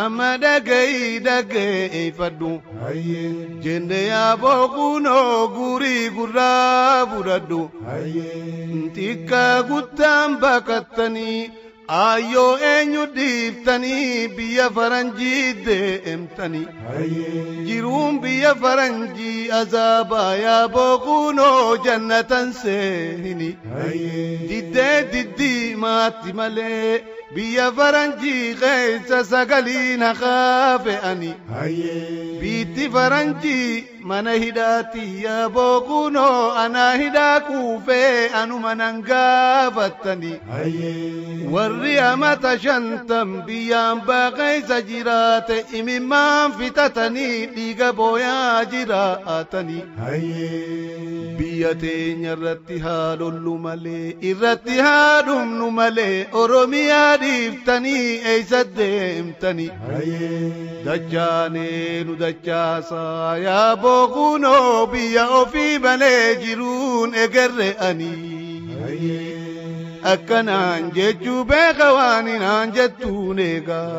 Amma 0.00 0.28
dhagayii 0.42 1.18
dhaggeeffadhu 1.26 2.52
jende 3.64 3.98
yaa 4.08 4.36
bookuunoo 4.44 5.48
gurii 5.56 6.08
gurraa 6.16 7.06
fudhadhu 7.12 7.60
xiqqaa 8.96 9.62
guttaan 9.70 10.38
baqattanii 10.44 11.38
ayyoo 12.00 12.48
eenyu 12.72 13.04
dhiiftanii 13.16 14.28
biyya 14.36 14.66
faranjii 14.76 15.46
deemtanii 15.66 16.66
jiruun 17.68 18.20
biyya 18.26 18.54
faranjii 18.66 19.50
azaabaa 19.62 20.30
yaa 20.44 20.68
bookuunoo 20.76 21.76
jannatan 21.86 22.52
seehini 22.62 23.50
diddee 24.50 24.98
diddii 25.12 25.74
maatti 25.86 26.32
malee 26.40 26.92
biyya 27.34 27.66
faranjii 27.76 28.54
keessa 28.62 29.18
sagaliin 29.30 30.02
haqaa 30.08 30.78
fe'ani 30.84 31.30
biitti 32.40 32.88
faranjii 32.94 33.84
mana 34.10 34.32
hidhaati 34.42 35.04
yaa 35.24 35.48
bookunoo 35.54 36.50
anaa 36.62 36.92
hidhaa 37.02 37.40
kuufee 37.48 38.28
anuma 38.40 38.74
nan 38.80 39.00
gaafattani 39.08 40.32
warri 41.54 41.94
amata 42.10 42.52
shantam 42.64 43.32
biyyaan 43.46 44.00
baaqeessa 44.10 44.80
jiraate 44.90 45.58
imimmaan 45.80 46.52
fitatanii 46.58 47.46
dhiiga 47.56 47.92
booyaa 48.00 48.64
jiraatani 48.74 49.78
biyya 51.38 51.72
teenya 51.84 52.32
irratti 52.36 52.78
haa 52.86 53.16
lollu 53.22 53.54
malee 53.66 54.16
irratti 54.32 54.76
haa 54.86 55.22
dhumnu 55.28 55.70
malee 55.78 56.26
oromiyaa 56.42 57.16
dhiiftanii 57.22 58.06
eeysa 58.32 58.60
deemtani 58.76 59.66
dachaanee 60.86 62.04
nu 62.06 62.14
dachaasaa 62.22 63.36
yaa 63.46 63.76
bookunoo 63.84 64.86
biyya 64.92 65.24
ofii 65.40 65.78
malee 65.86 66.24
jiruun 66.44 67.14
egerre 67.24 67.68
ani 67.88 68.12
akkanaan 70.14 70.90
jechuu 70.98 71.44
beeka 71.52 71.88
waan 71.98 72.26
hinaan 72.34 72.72
jettuun 72.78 73.38
eegaa. 73.48 73.92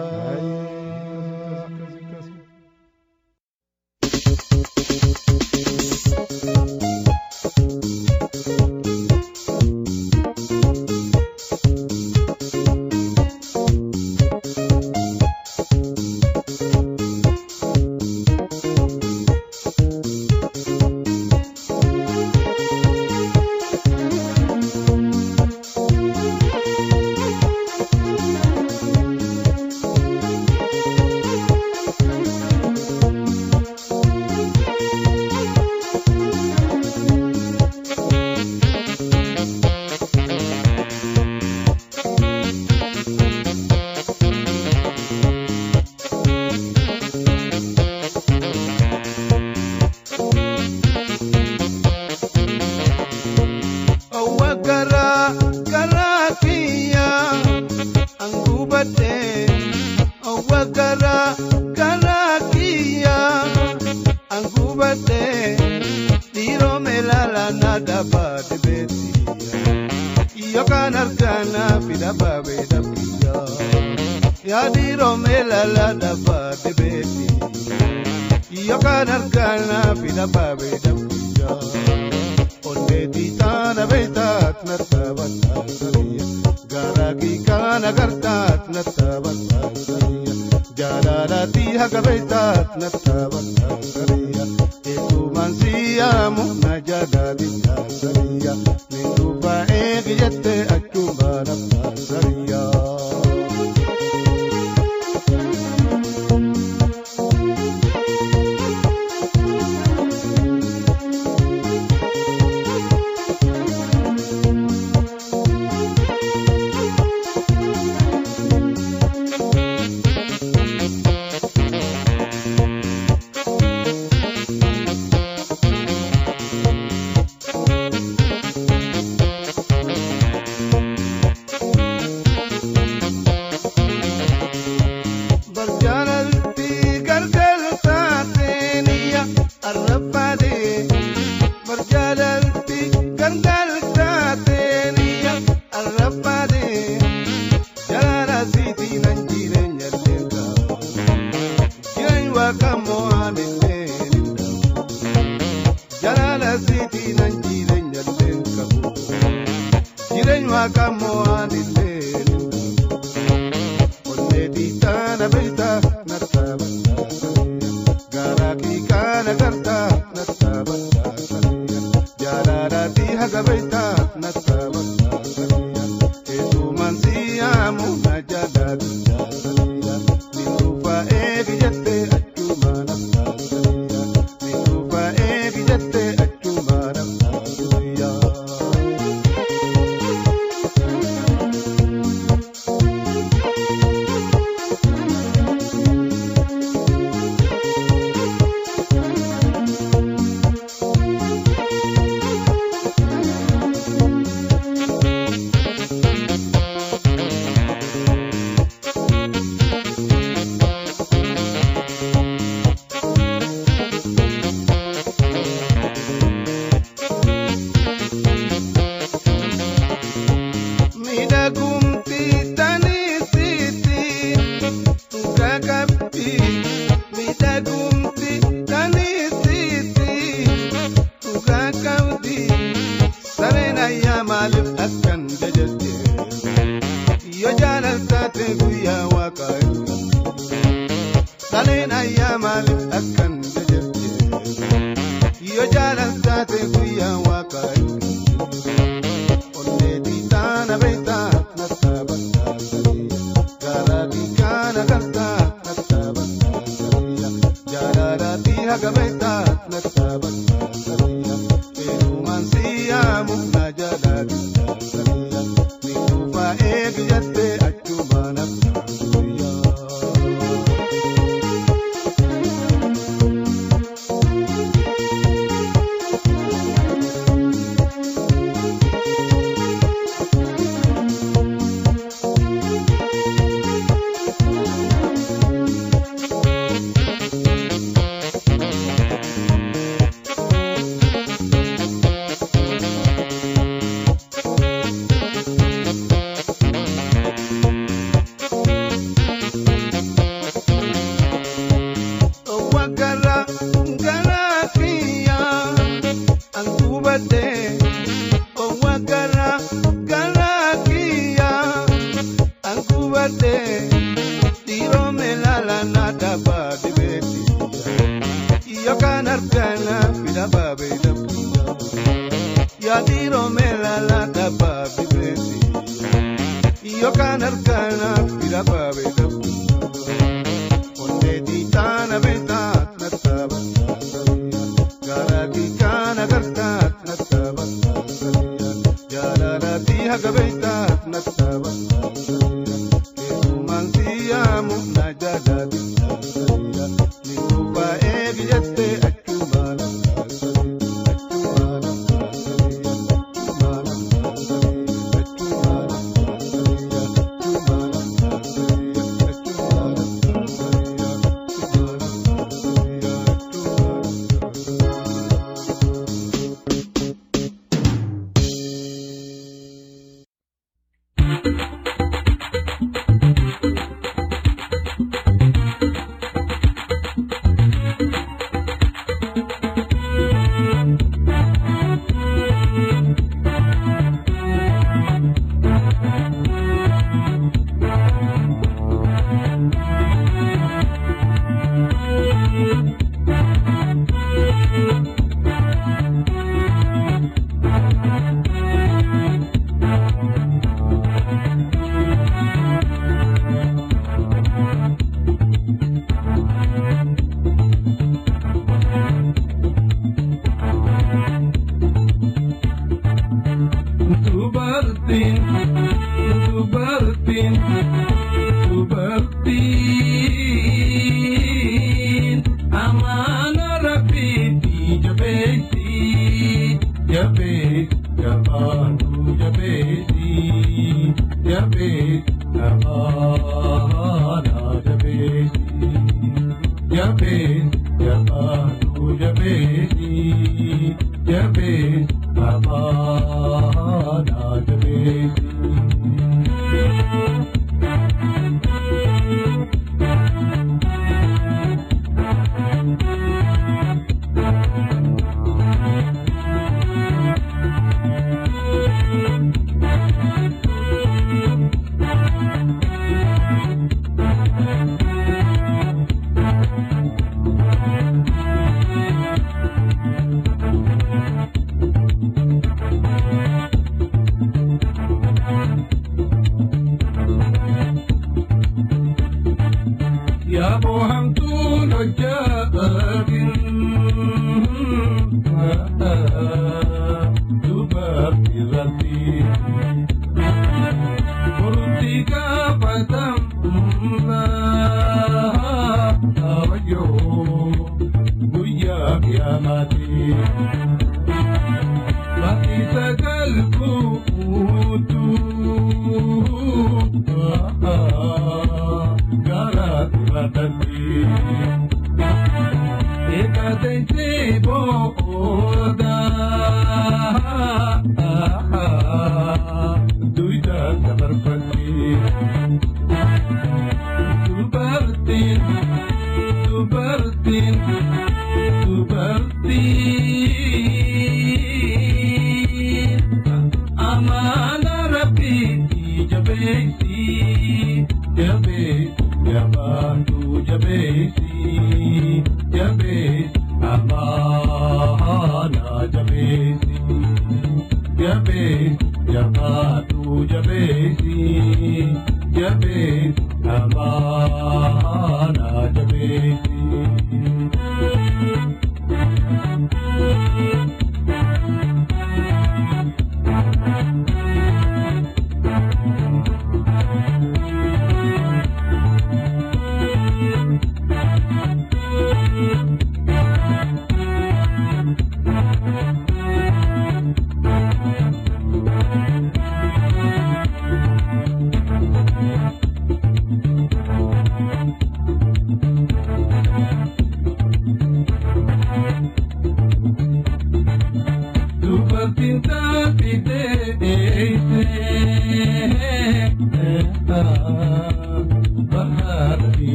Sareen 242.23 242.45
ayyaa 242.45 243.62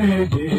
Hey, 0.00 0.49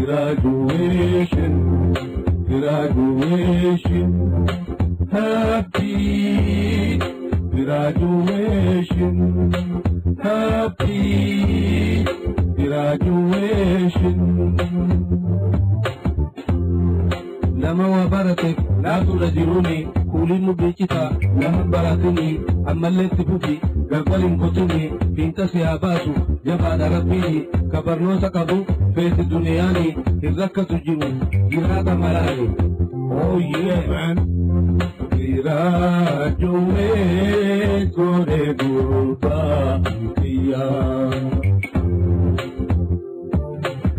graduation, 0.00 1.54
graduation, 2.48 4.10
happy 5.12 6.98
graduation, 7.56 9.16
happy 10.22 12.04
graduation. 12.56 14.18
لما 17.60 17.86
وبرتك 18.04 18.56
لا 18.82 19.02
ترجلوني 19.02 19.86
كل 20.12 20.30
مبيكتا 20.42 21.10
لهم 21.40 21.70
براتني 21.70 22.40
أما 22.70 22.88
اللي 22.88 23.08
تبكي 23.08 23.58
galbalin 23.90 24.34
kotini 24.40 24.82
finta 25.16 25.48
siyaabasu 25.52 26.14
jabaadha 26.44 26.88
rabbii 26.96 27.36
ka 27.72 27.82
barnoota 27.86 28.30
qabu 28.36 28.58
feeti 28.94 29.24
duniyaani 29.34 29.86
hin 30.24 30.36
rakkatu 30.42 30.82
jiru 30.88 31.08
jiraata 31.54 31.94
malaali 32.04 32.46
ooyyee 33.22 33.80
oh 34.02 34.28
Jiraachuun 35.20 36.78
koree 37.96 38.54
guutaa 38.62 39.78
biyyaa. 40.20 41.10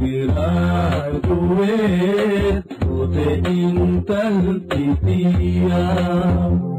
Jiraachuun 0.02 1.70
kotee 2.88 3.36
intalti 3.60 4.84
biyyaa. 5.06 6.71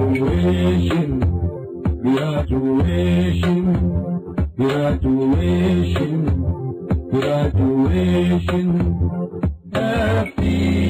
Graduation, 0.00 1.20
graduation, 2.02 3.64
graduation, 4.56 6.22
graduation, 7.10 8.68
happy. 9.72 10.89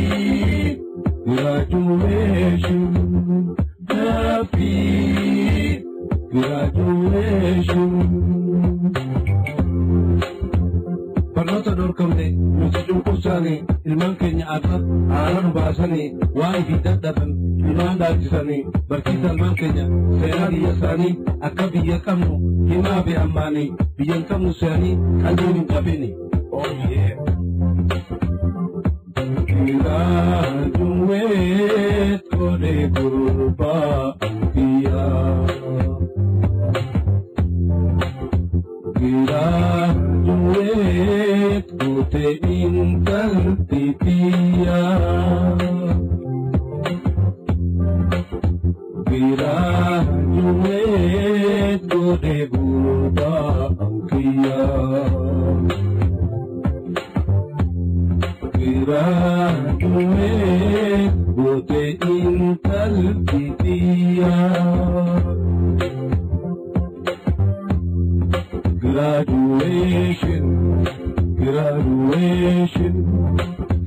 Graduation, 1.30 2.82
happy 3.88 5.84
graduation. 6.32 7.90
barnoota 11.34 11.72
dorkamne 11.78 12.26
nuti 12.58 12.80
cunqursaanii 12.88 13.58
ilmaan 13.86 14.14
keenya 14.20 14.46
akka 14.56 14.76
aara 15.18 15.40
nu 15.46 15.50
baasanii 15.58 16.08
waan 16.40 16.56
ifi 16.60 16.76
dadhaban 16.86 17.30
ilmaan 17.70 17.98
dhaabsisanii 18.02 18.60
barsiisa 18.88 19.28
ilmaan 19.34 19.54
keenya 19.60 19.84
seenaa 20.20 20.50
biyya 20.54 20.72
isaanii 20.76 21.12
akka 21.50 21.64
biyya 21.74 21.98
qabnu 22.08 22.32
himaa 22.72 23.00
fi 23.08 23.12
ammaanii 23.24 23.68
qabnu 24.28 24.52
seanii 24.62 24.96
qalbiin 25.22 26.02
hin. 26.02 26.14
Oh 26.52 26.66
yeah. 26.90 27.39
मिला 29.60 30.00
तुम्हें 30.68 32.18
तोरे 32.18 32.88
गोबा 32.88 33.74
पिया। 34.54 35.04
गिरा 38.98 39.46
तुम्हें 40.26 41.62
तोते 41.62 42.34
तोरे 51.76 52.46
गोबा 52.46 53.34
पिया। 54.06 55.89
فراق 58.70 59.82
में 59.82 61.08
होते 61.38 61.82
इंतल 61.90 62.96
graduation 69.00 70.44
graduation 71.40 72.96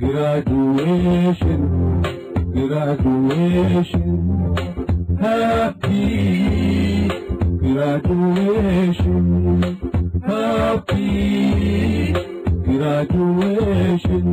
graduation 0.03 1.51
graduation 2.57 4.11
happy 5.21 6.07
graduation 7.63 9.25
happy 10.25 12.32
graduation. 12.77 14.25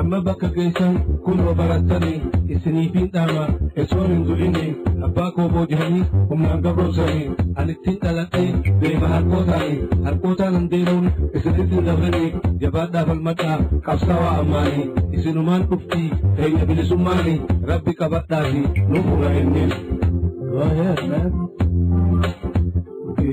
amma 0.00 0.18
bakka 0.26 0.48
geessan 0.54 0.94
kunoo 1.24 1.52
barattanii 1.58 2.18
isiniifin 2.54 3.06
dhaama 3.14 3.42
esoon 3.82 4.08
hin 4.12 4.22
du'inne 4.28 4.64
abbaa 5.08 5.26
koo 5.36 5.46
boojihanii 5.54 6.02
humnaan 6.30 6.62
gabroomsanii 6.66 7.26
anittiin 7.62 7.98
dhaladhee 8.04 8.48
deema 8.82 9.08
harkootaanii 9.14 9.78
harkootaan 10.06 10.54
hin 10.58 10.66
deemuun 10.72 11.06
isinitti 11.40 11.74
hin 11.76 11.86
dabranii 11.90 12.30
jabaadhaaf 12.64 13.06
falmadhaa 13.12 13.58
qabsaawaa 13.88 14.34
ammaanii 14.44 14.86
isinumaan 15.20 15.62
dhuftii 15.72 16.06
teenya 16.40 16.66
bilisummaanii 16.72 17.38
rabbi 17.72 17.92
qabadhaafi 18.02 18.60
nuuf 18.88 19.06
hura 19.14 19.30
enneen. 19.42 19.72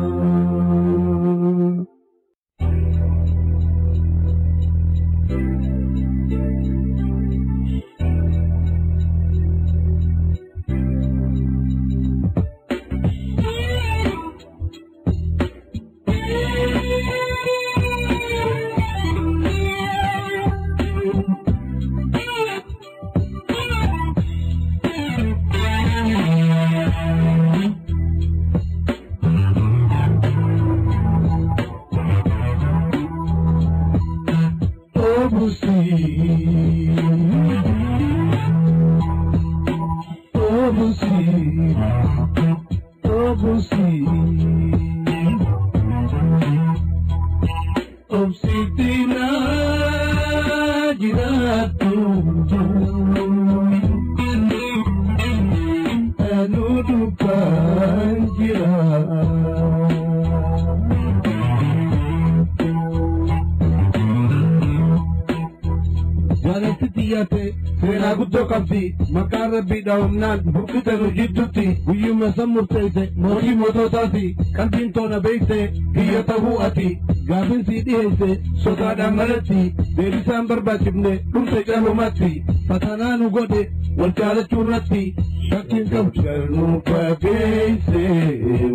kapti 68.50 68.82
makarabbi 69.12 69.82
daumnan 69.86 70.40
burkitanu 70.54 71.10
jiddutti 71.18 71.66
guyyumasa 71.86 72.46
murteeyse 72.46 73.04
mootii 73.16 73.54
moototaati 73.62 74.24
qalbiin 74.56 74.92
toona 74.92 75.20
beekte 75.20 75.58
kiyya 75.94 76.22
ta'uu 76.30 76.56
ati 76.66 76.88
da 77.28 77.44
marati 77.48 77.80
dhiheyse 77.86 78.30
sodaadhaan 78.64 79.14
malatti 79.20 79.60
deebisaan 79.96 80.48
barbaachifne 80.48 81.12
dhumte 81.32 81.64
mati 82.00 82.32
patana 82.68 83.16
nu 83.16 83.30
godhe 83.30 83.62
wal 83.98 84.12
jaalachuurratti 84.18 85.02
shakkiin 85.48 85.88
qabdu. 85.92 86.22
Garnu 86.22 86.68
qabeesse 86.90 88.04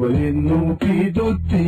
waliin 0.02 0.44
nu 0.48 0.78
fidutti. 0.82 1.64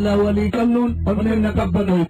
ala 0.00 0.16
wali 0.16 0.48
kalun, 0.48 0.96
pag 1.04 1.20
may 1.20 1.36
nakabanoy 1.36 2.08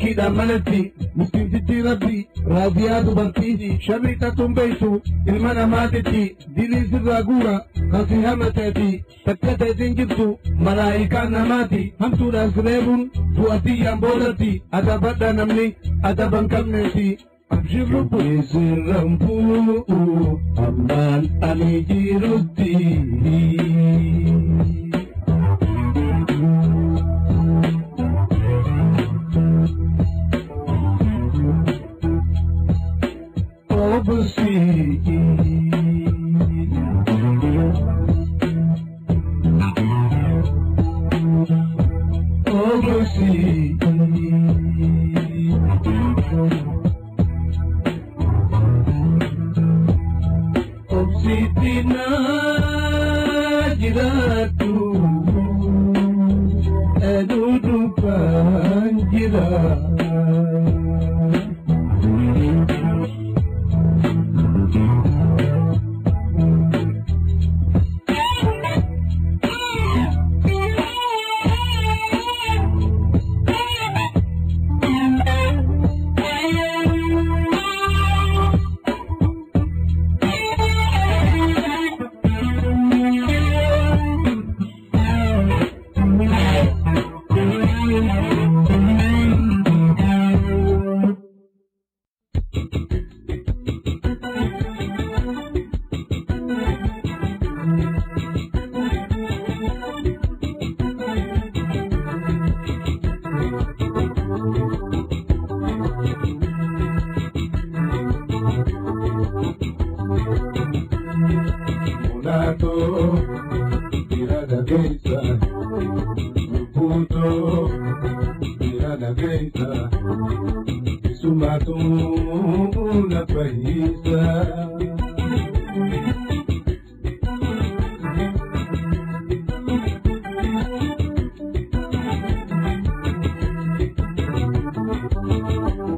ولكي 0.00 0.14
دمنتي 0.14 0.92
مستنجدي 1.16 1.82
ربي 1.82 2.26
راضيات 2.46 3.04
بنتي 3.04 3.78
شميتة 3.80 4.28
تنبيسو 4.28 5.00
المنا 5.28 5.66
ماتتي 5.66 6.36
ديني 6.56 6.84
زر 6.84 7.08
غورا 7.26 7.60
خصيها 7.92 8.34
متاتي 8.34 9.02
تكتا 9.26 9.72
زنجبتو 9.72 10.36
ملائكة 10.66 11.24
نماتي 11.28 11.92
هم 12.00 12.16
سورة 12.18 12.50
سريبون 12.56 13.10
فواتي 13.36 13.74
ينبولتي 13.84 14.62
أدبتا 14.74 15.32
نمني 15.32 15.74
أدبا 16.04 16.42
كمنتي 16.46 17.18
أبشر 17.52 17.90
ربي 17.94 18.42
سرم 18.42 19.18
فوق 19.18 19.90
أمان 20.58 21.22
أمي 21.44 21.80
جيرتي 21.80 22.74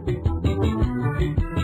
Thank 0.05 0.27
you. 1.41 1.62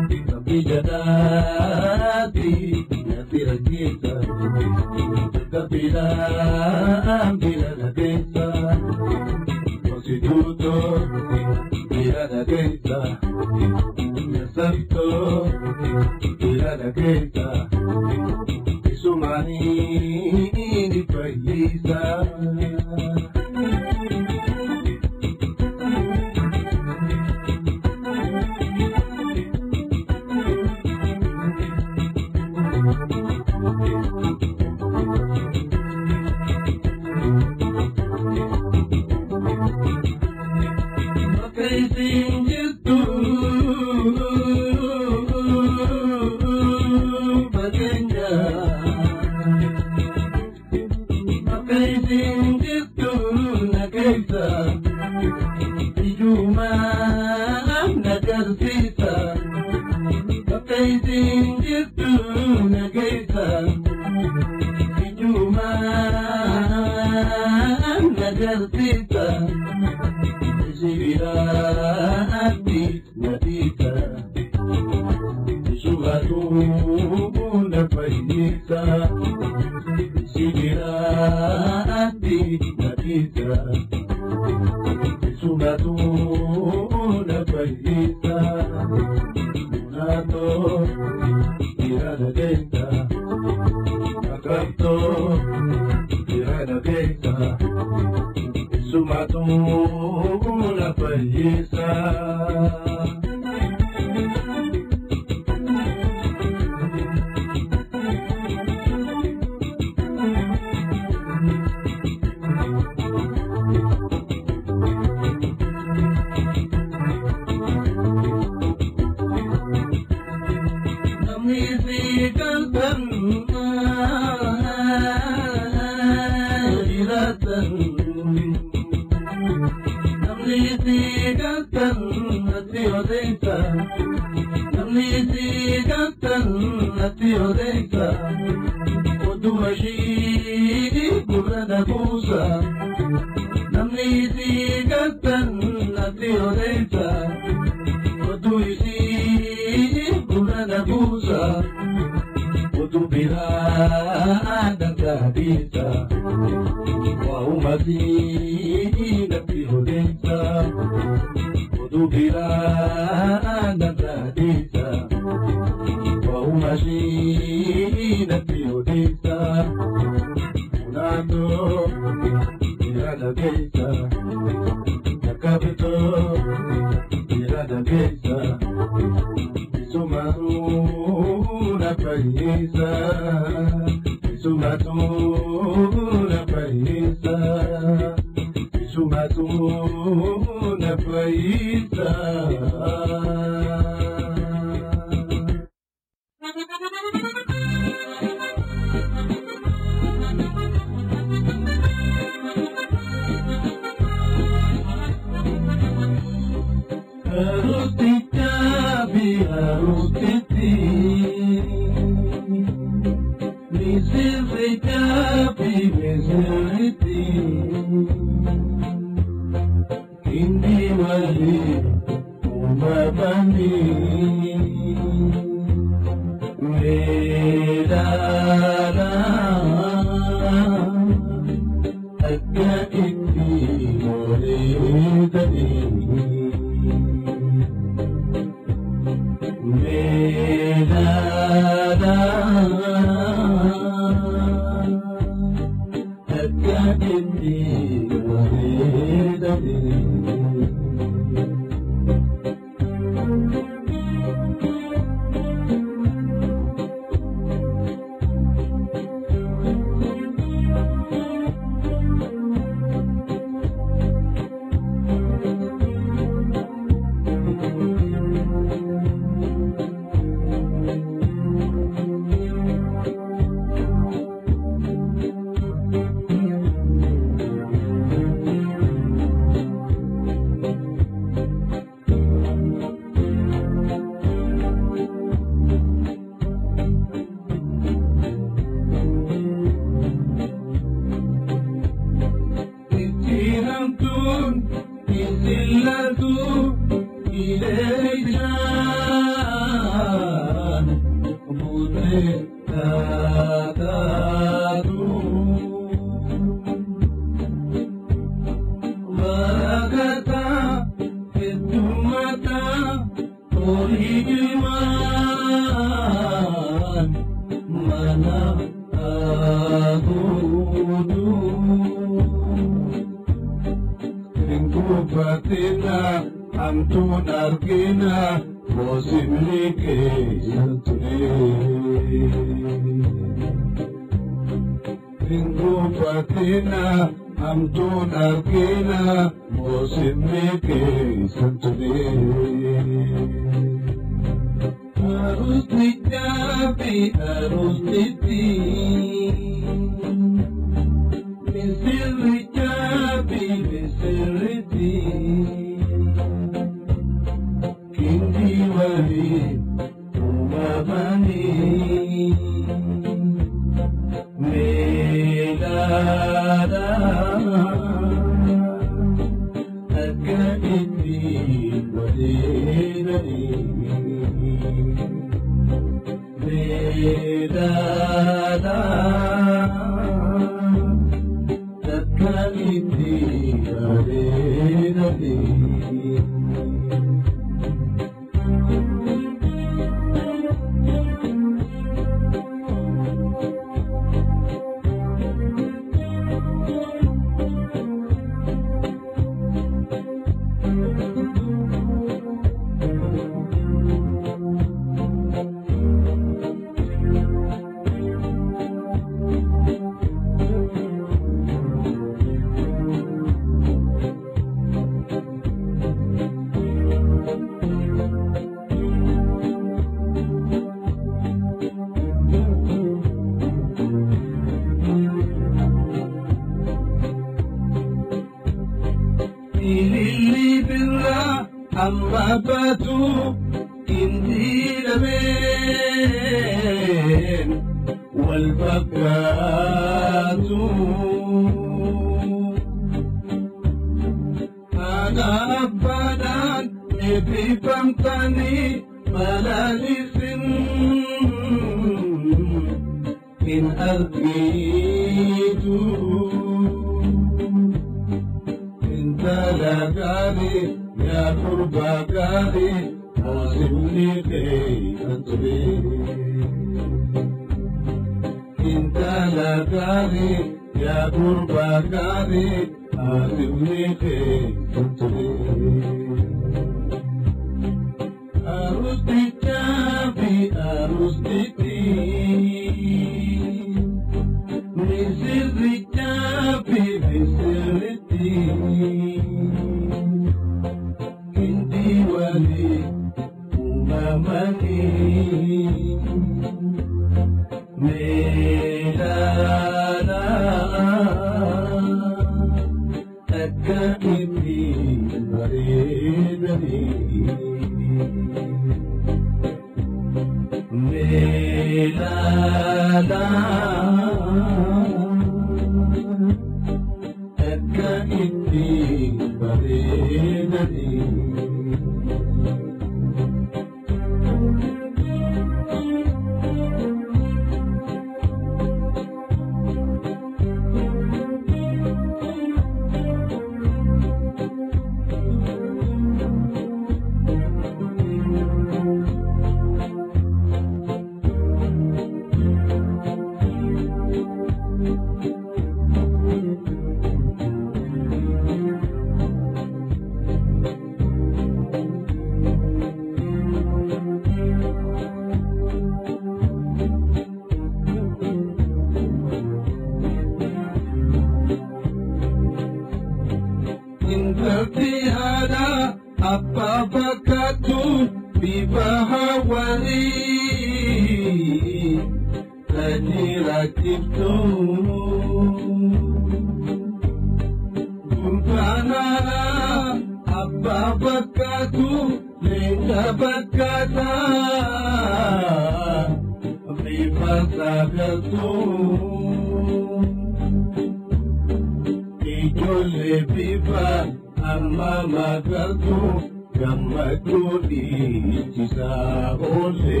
bó 599.52 599.64
ṣe 599.80 600.00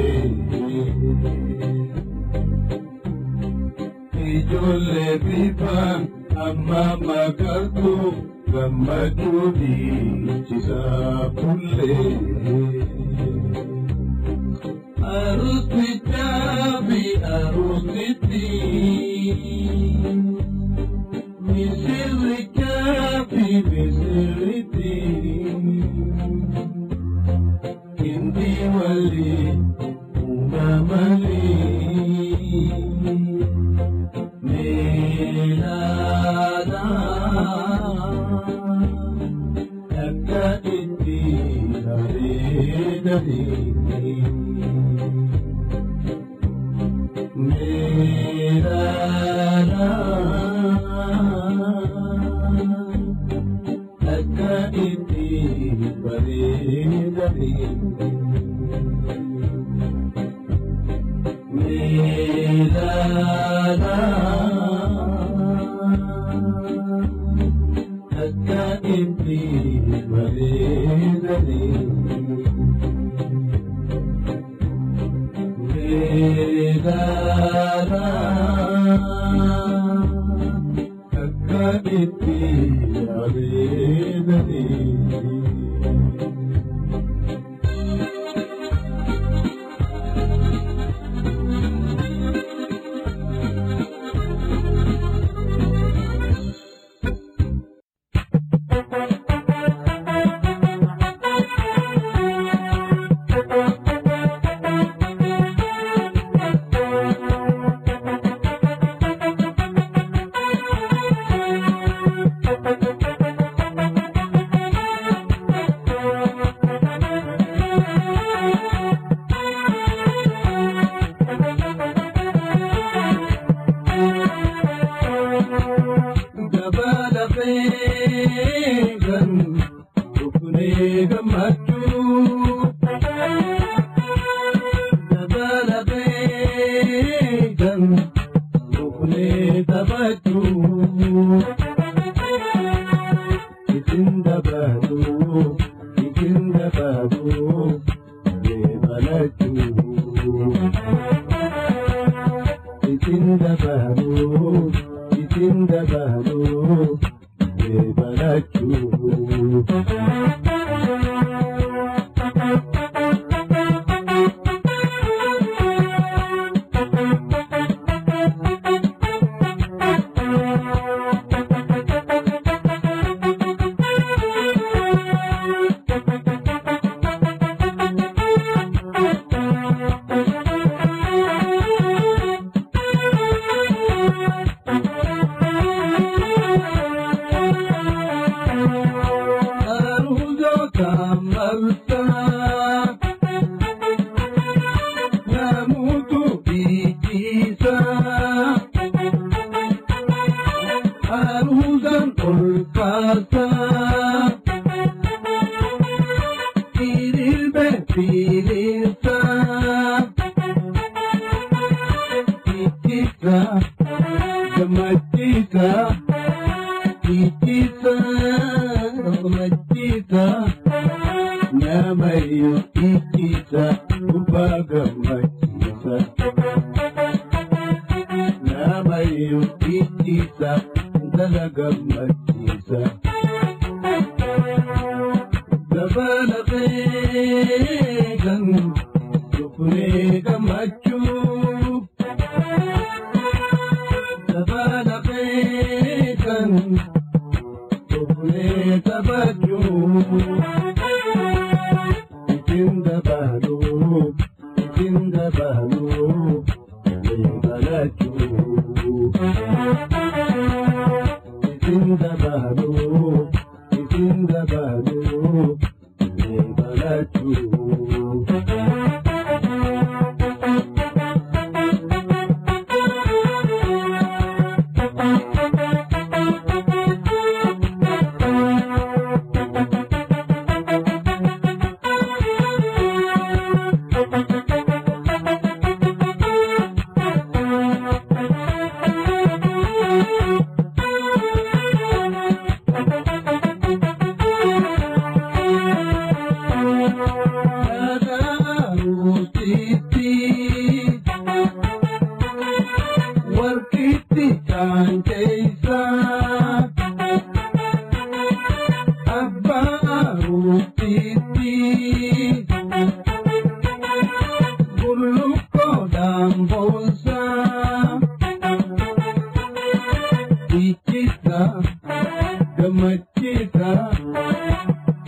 yí. 0.68 0.82
Ìjọ 4.32 4.64
lè 4.88 5.06
bíbá 5.24 5.76
àmàmàgàgbò 6.46 7.92
gàmàdúbì 8.52 9.74
ìsàbúlé. 10.56 11.94
Àrùsí 15.16 15.86
dábì 16.10 17.02
àrùsí 17.36 18.06
tì 18.28 18.42
í. 18.90 19.01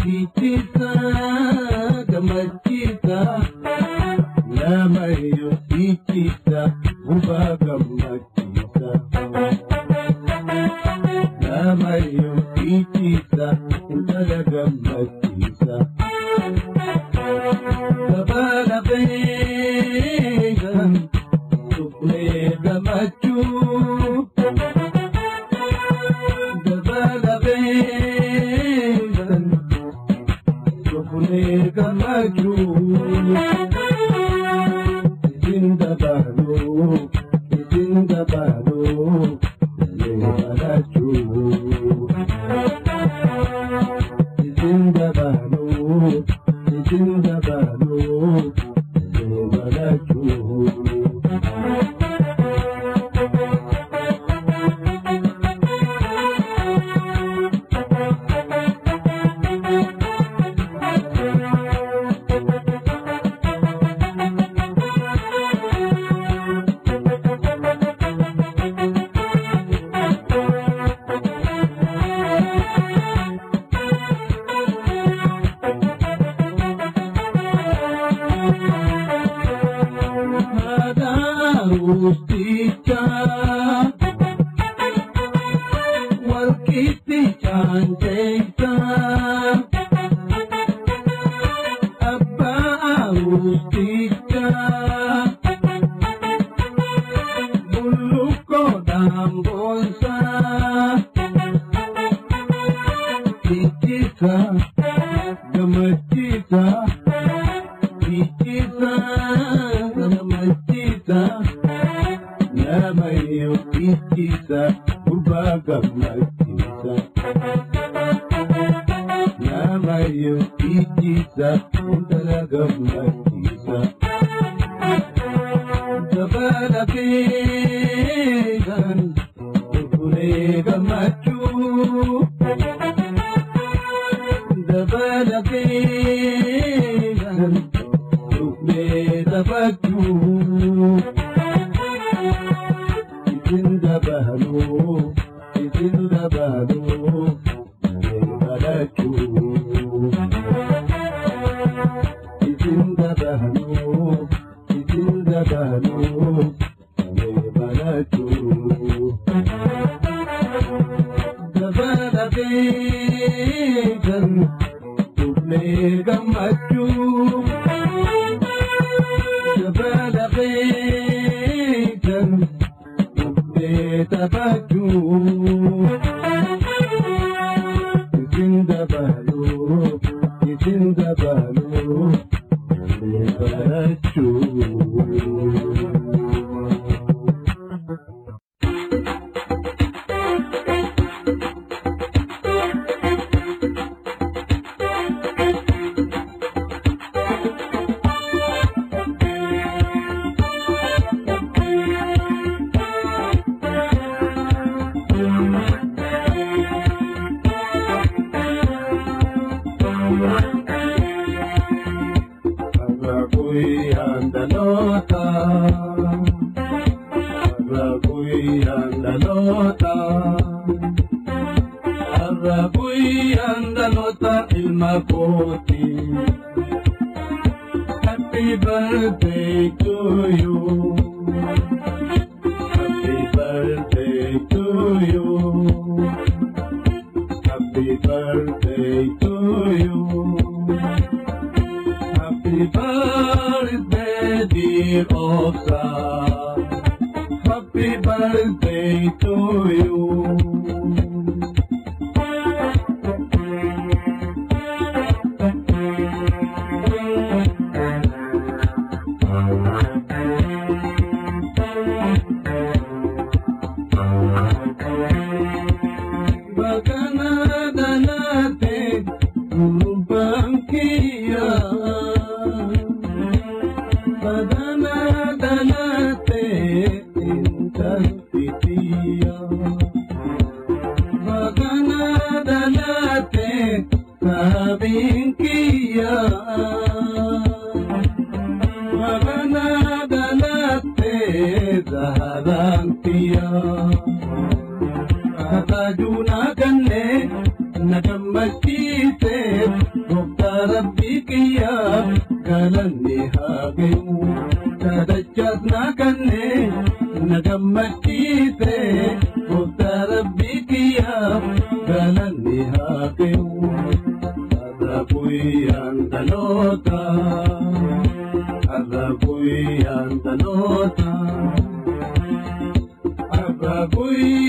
Keep 0.04 0.30
it 0.36 0.66
fine. 0.74 1.33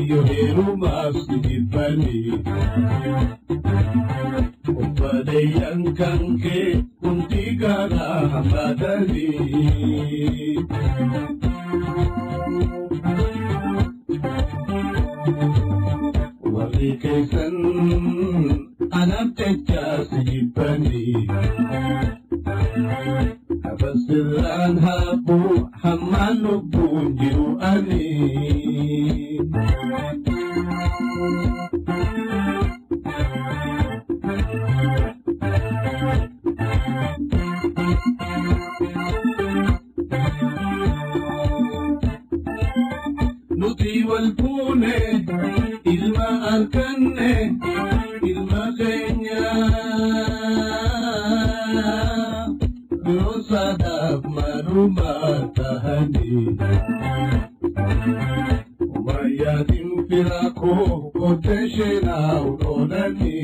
iyo 0.00 0.18
heerumaafsidibani 0.30 2.16
obadayankanke 4.82 6.58
kuntigana 7.00 8.04
hamadani 8.32 9.28
warikaysan 16.54 17.56
anabtecaasi 19.00 20.18
jibbani 20.28 21.02
Basilan 23.80 24.76
habu 24.84 25.68
hamanu 25.82 26.52
punjiu 26.70 27.56
ani. 27.70 28.04
Nuti 43.56 44.04
wal 44.08 44.28
pune 44.36 44.96
ilma 45.92 46.28
al 46.52 46.62
rumata 54.74 55.68
hanina 55.84 56.68
umayyatin 58.96 59.88
firako 60.08 60.72
koteshena 61.18 62.16
udolani 62.50 63.38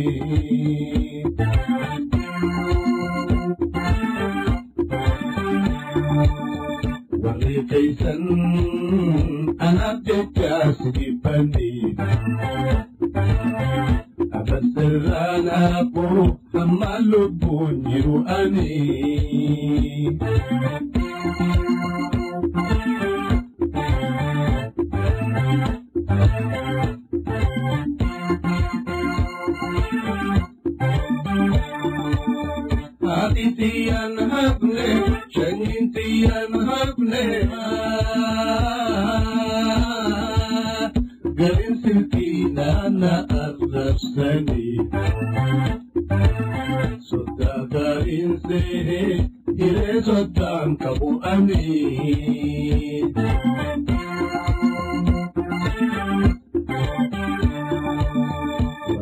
warri 7.23 7.57
keeysan 7.71 8.23
anaaf 9.67 9.99
jecha 10.07 10.53
si 10.79 10.89
dhibbanni 10.97 11.69
Hamma 16.53 16.93
lubbuun 17.11 17.75
jiru 17.91 18.17
ani. 18.39 18.69
Haati 33.07 33.45
tiyyaan 33.57 34.17
hafne, 34.33 34.87
shanyiin 35.35 35.87
tiyyaan 35.95 36.53
dilkiinana 41.89 43.13
aad 43.43 43.59
qabsani 43.73 44.65
daainse 47.73 48.61
ireesotaan 49.67 50.71
kabu 50.83 51.11
amin 51.33 53.15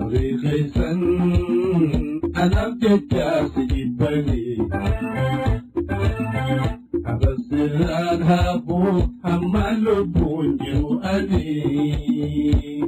ariiqaysan 0.07 1.01
adaabteedkaasi 2.43 3.63
jibbani 3.73 4.41
ذهب 7.57 8.69
حمل 9.25 9.89
الدنيا 9.89 11.01
أبي 11.03 12.87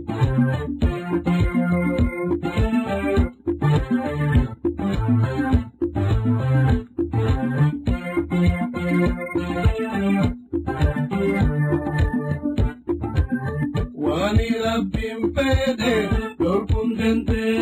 واني 13.95 14.49
ربي 14.67 15.15
مفيدي 15.23 16.09
دوركم 16.41 16.95
جنتي 16.95 17.59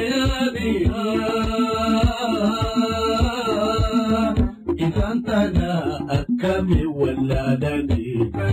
إذا 4.80 5.12
انتهى 5.12 6.25
kami 6.40 6.80
walaadaniba 6.98 8.46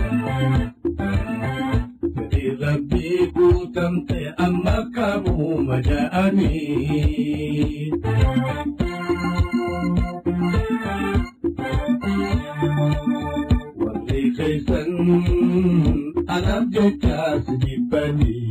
fedhii 2.14 2.50
rabbii 2.60 3.26
guutamte 3.34 4.20
amma 4.44 4.76
kamuma 4.94 5.76
ja'anii 5.86 7.92
warri 13.80 14.22
keeysan 14.36 14.90
anaaf 16.34 16.64
jechaas 16.74 17.44
jibbanii 17.62 18.50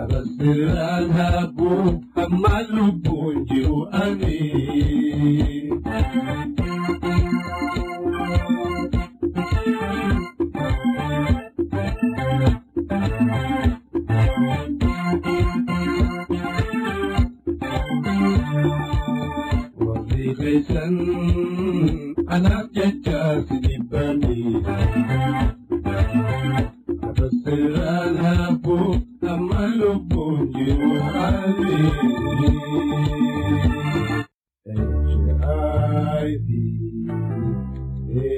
Abandırılan 0.00 1.08
ha 1.08 1.50
bu 1.58 2.00
Amalu 2.16 3.04
buncu 3.04 3.88
amin 3.92 5.84
Kaisan 20.40 20.96
anak 22.26 22.74
caca 22.74 23.44
sini 23.48 23.76
bani 23.90 24.64
Abasiran 27.02 28.14
habuk 28.16 29.09
मल 29.22 29.80
पूज 30.12 30.54
आई 35.50 36.34
हे 38.10 38.30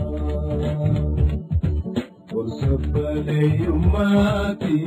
usapale 2.35 3.41
yumati, 3.63 4.79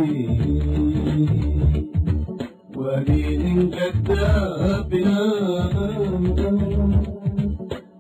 walinin 2.76 3.72
kadabina. 3.72 5.18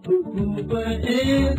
Don't 0.03 0.35
do 0.35 0.55
it, 0.59 0.67
man. 0.67 1.01
Yes, 1.03 1.55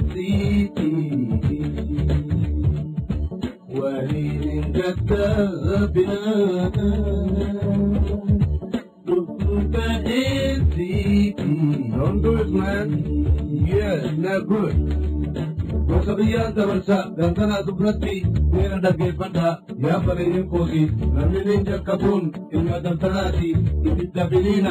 Super 9.57 10.03
easy. 10.07 11.33
Don't 11.33 12.21
do 12.21 12.43
it, 12.43 12.51
man. 12.51 13.65
Yeah, 13.67 14.11
not 14.11 14.47
good. 14.47 15.56
ஒசபியாந்தவர்ஷ 15.95 16.89
கந்தனா 17.19 17.57
சுப்ரத்தி 17.67 18.15
வீரண்ட 18.53 18.89
கேப்பண்டா 19.01 19.49
யாபரையும் 19.85 20.49
போகி 20.53 20.83
ரம்மிலிஞ்ச 21.17 21.79
கபூன் 21.89 22.27
இல்ம 22.57 22.79
தந்தனாதி 22.87 23.51
இதித்த 23.91 24.27
பிலீன 24.33 24.69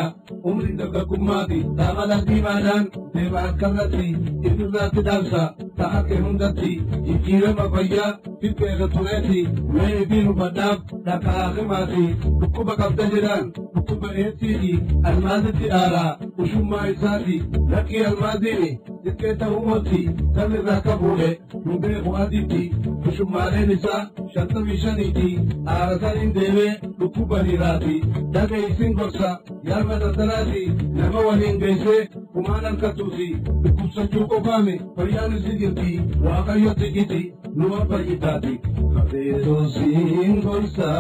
உம்ரிந்த 0.50 1.04
கும்மாதி 1.12 1.60
தாமல 1.80 2.20
தீமானான் 2.30 2.88
தேவா 3.16 3.46
கல்லத்தி 3.62 4.08
இதுநாத்து 4.50 5.04
தால்சா 5.10 5.46
تحكي 5.80 6.16
هندتي 6.16 6.72
يجيرا 7.06 7.52
مبايا 7.52 8.06
في 8.40 8.50
بيغة 8.50 8.86
تناتي 8.88 9.42
ويبين 9.74 10.28
بدام 10.34 10.78
لك 11.08 11.26
آخماتي 11.46 12.06
بكوبا 12.40 12.74
قبدجران 12.74 13.46
بكوبا 13.76 14.12
إيتيجي 14.12 14.74
المادة 15.08 15.60
آلا 15.82 16.06
وشما 16.40 16.80
إساتي 16.92 17.38
لكي 17.70 18.08
الماديني 18.08 18.72
ذكيته 19.06 19.60
موتي 19.66 20.04
دم 20.36 20.52
الركبوله 20.54 21.38
مبري 21.66 22.02
خواديتي 22.04 22.72
بشماري 23.06 23.66
نساء 23.66 24.12
شرط 24.36 24.58
ميشانيتي 24.58 25.40
آرسان 25.68 26.34
ديوي 26.34 26.70
لكوباني 27.00 27.56
راتي 27.56 28.02
دقي 28.34 28.74
سنقرسا 28.78 29.40
يارمد 29.64 30.02
الدراتي 30.02 30.66
نما 30.98 31.20
ولين 31.20 31.58
بيسي 31.60 32.00
كمان 32.34 32.66
الكتوسي 32.74 33.34
بكوسا 33.64 34.06
جوكو 34.14 34.38
قامي 34.40 34.80
فريان 34.98 35.40
سيديرتي 35.40 36.02
واقعيو 36.24 36.74
تيجيتي 36.74 37.34
نوما 37.56 37.80
بريتاتي 37.84 38.60
خبيتو 38.96 39.68
سنقرسا 39.68 40.92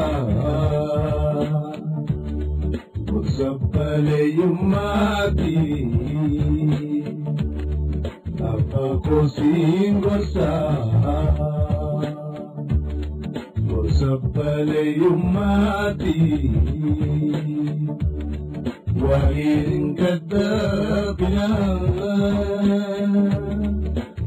وسبب 3.13 3.75
لي 4.05 4.31
يماتي 4.33 5.55
kosin 9.04 10.00
gorsa 10.00 10.50
Gorsa 13.68 14.10
baleeyyummaati 14.34 16.20
وليد 19.00 19.96
كذاب 19.98 21.20
يا 21.20 21.48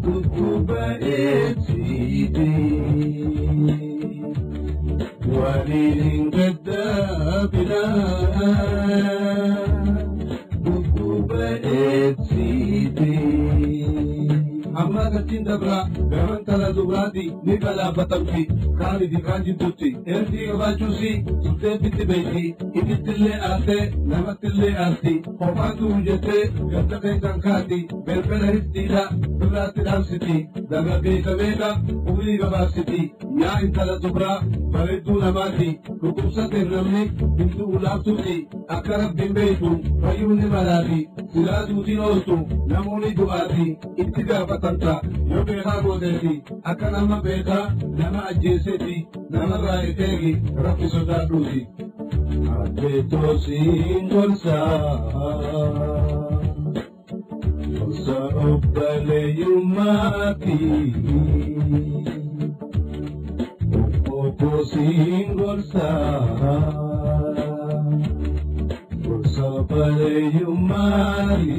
كنت 0.06 0.36
بقيت 0.70 1.58
سيدي 1.60 2.58
وليد 5.30 6.36
كذاب 6.36 7.54
يا 7.54 7.88
كنت 10.66 10.98
بقيت 11.30 12.18
سيدي 12.30 13.20
amma 14.83 15.01
agartiin 15.09 15.45
dabraa 15.49 15.83
gaban 16.11 16.45
tala 16.49 16.69
dubraati 16.79 17.25
ni 17.47 17.57
qalaafatamti 17.65 18.43
kaan 18.81 19.03
idikaa 19.07 19.39
jidduutti 19.47 19.89
eertii 20.15 20.47
qabaachuusi 20.51 21.13
subtee 21.45 21.75
bitti 21.85 22.07
beeyti 22.11 22.45
inittillee 22.81 23.39
aartee 23.49 23.81
namattillee 24.13 24.73
aarti 24.85 25.15
qofaatu 25.41 25.93
hujjettee 25.95 26.43
gartaqee 26.75 27.15
kan 27.25 27.41
kaati 27.47 27.79
beelkana 28.09 28.53
hiddiidha 28.57 29.05
birraatti 29.41 29.87
dhaabsiti 29.89 30.37
dagageeysameedha 30.75 31.71
umrii 32.11 32.39
gabaabsiti 32.45 33.01
yaa 33.43 33.57
intala 33.69 33.99
dubraa 34.05 34.37
bareedduu 34.77 35.19
namaati 35.25 35.69
dhukkubsateef 36.03 36.71
namni 36.77 37.03
hin 37.41 37.51
du'u 37.59 37.83
laabtuuti 37.87 38.37
akka 38.79 39.03
rabbiin 39.05 39.35
beeytu 39.41 39.71
fayyuun 40.07 40.39
ni 40.43 40.49
malaati 40.57 41.01
silaa 41.35 41.61
duutiin 41.71 42.01
ooltu 42.09 42.39
namoonni 42.73 43.13
du'aati 43.21 43.67
itti 44.05 44.23
gaafata 44.31 44.68
ಕರ್ತ 44.71 44.87
ಯೋಗಿನಾಗುವುದರಲ್ಲಿ 45.31 46.33
ಅಕ್ಕನಮ್ಮ 46.67 47.15
ಬೇಟ 47.21 47.51
ನಮ 47.99 48.17
ಅಜ್ಜೆ 48.31 48.53
ಸೆತಿ 48.59 48.97
ನಮ 49.31 49.51
ಬಾರಿಕೆಯಾಗಿ 49.63 50.33
ರಕ್ಷಿಸುತ್ತಾಡುವಿ 50.65 51.61
ಅಜ್ಜೆ 52.57 52.91
ತೋಸಿ 53.11 53.61
ದೊಲ್ಸ 54.11 54.47
ಹೊಸ 57.79 58.09
ಒಬ್ಬಲೆಯು 58.45 59.55
ಮಾತಿ 59.71 60.59
ಕೋಸಿ 64.41 64.87
ಗೊಲ್ಸ 65.35 65.77
ಹೊಸ 69.07 69.39
ಬಲೆಯು 69.71 70.53
ಮಾರಿ 70.69 71.59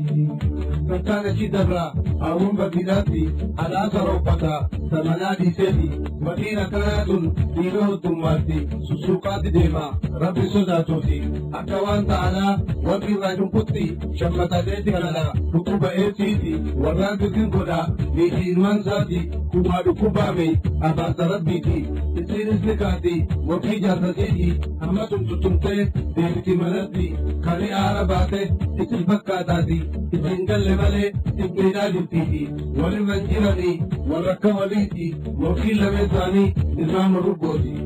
Natanga 0.91 1.31
Chidabra, 1.33 1.93
Awumba 2.19 2.69
Dinati, 2.69 3.31
Anata 3.55 4.03
Ropata, 4.03 4.67
Tamanadi 4.89 5.55
Sebi, 5.55 5.87
Matina 6.19 6.69
Kanatun, 6.69 7.31
Dino 7.55 7.97
Tumwati, 7.97 8.67
Susukati 8.87 9.51
Dema, 9.53 9.97
Rabbi 10.19 10.41
Sodatuti, 10.51 11.21
Akawanta 11.53 12.19
Ana, 12.21 12.61
Waki 12.83 13.15
Rajuputi, 13.15 13.97
Shamata 14.19 14.61
Deti 14.65 14.91
Anana, 14.91 15.31
Kukuba 15.53 15.93
Etiti, 15.95 16.59
Warandu 16.75 17.31
Kingoda, 17.33 17.87
Niji 18.13 18.55
Nwanzati, 18.55 19.31
Kumadu 19.49 19.95
Kubame, 19.95 20.59
Abata 20.81 21.25
Rabbiti, 21.29 21.87
Tisiri 22.15 22.59
Sikati, 22.65 23.27
Waki 23.47 23.79
Jazatiti, 23.79 24.59
Amatum 24.81 25.25
Tutumte, 25.25 25.91
Deviti 26.15 26.53
Manati, 26.57 27.41
Kali 27.41 27.69
Arabate, 27.71 28.51
Itilbakatati, 28.77 29.83
Itingal 30.11 30.63
كالي 30.80 30.80
آرباتي 30.80 30.80
إسل 30.80 30.80
فكاتاتي 30.80 30.80
إسل 30.80 30.80
قل 30.80 30.80
ملي 30.80 31.12
إبنا 31.38 31.88
جبتيتي 31.88 32.44
ولمن 32.78 33.26
جرني 33.26 33.72
وركا 34.08 34.54
وليتي 34.54 35.08
وكي 35.40 35.72
لميزاني 35.72 36.54
نظام 36.78 37.16
ربوتي 37.16 37.76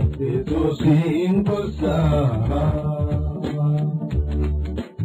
Addeetosiin 0.00 1.34
gorsaa 1.44 2.28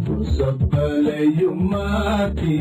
gorsa 0.08 0.50
baleeyyummaati. 0.72 2.60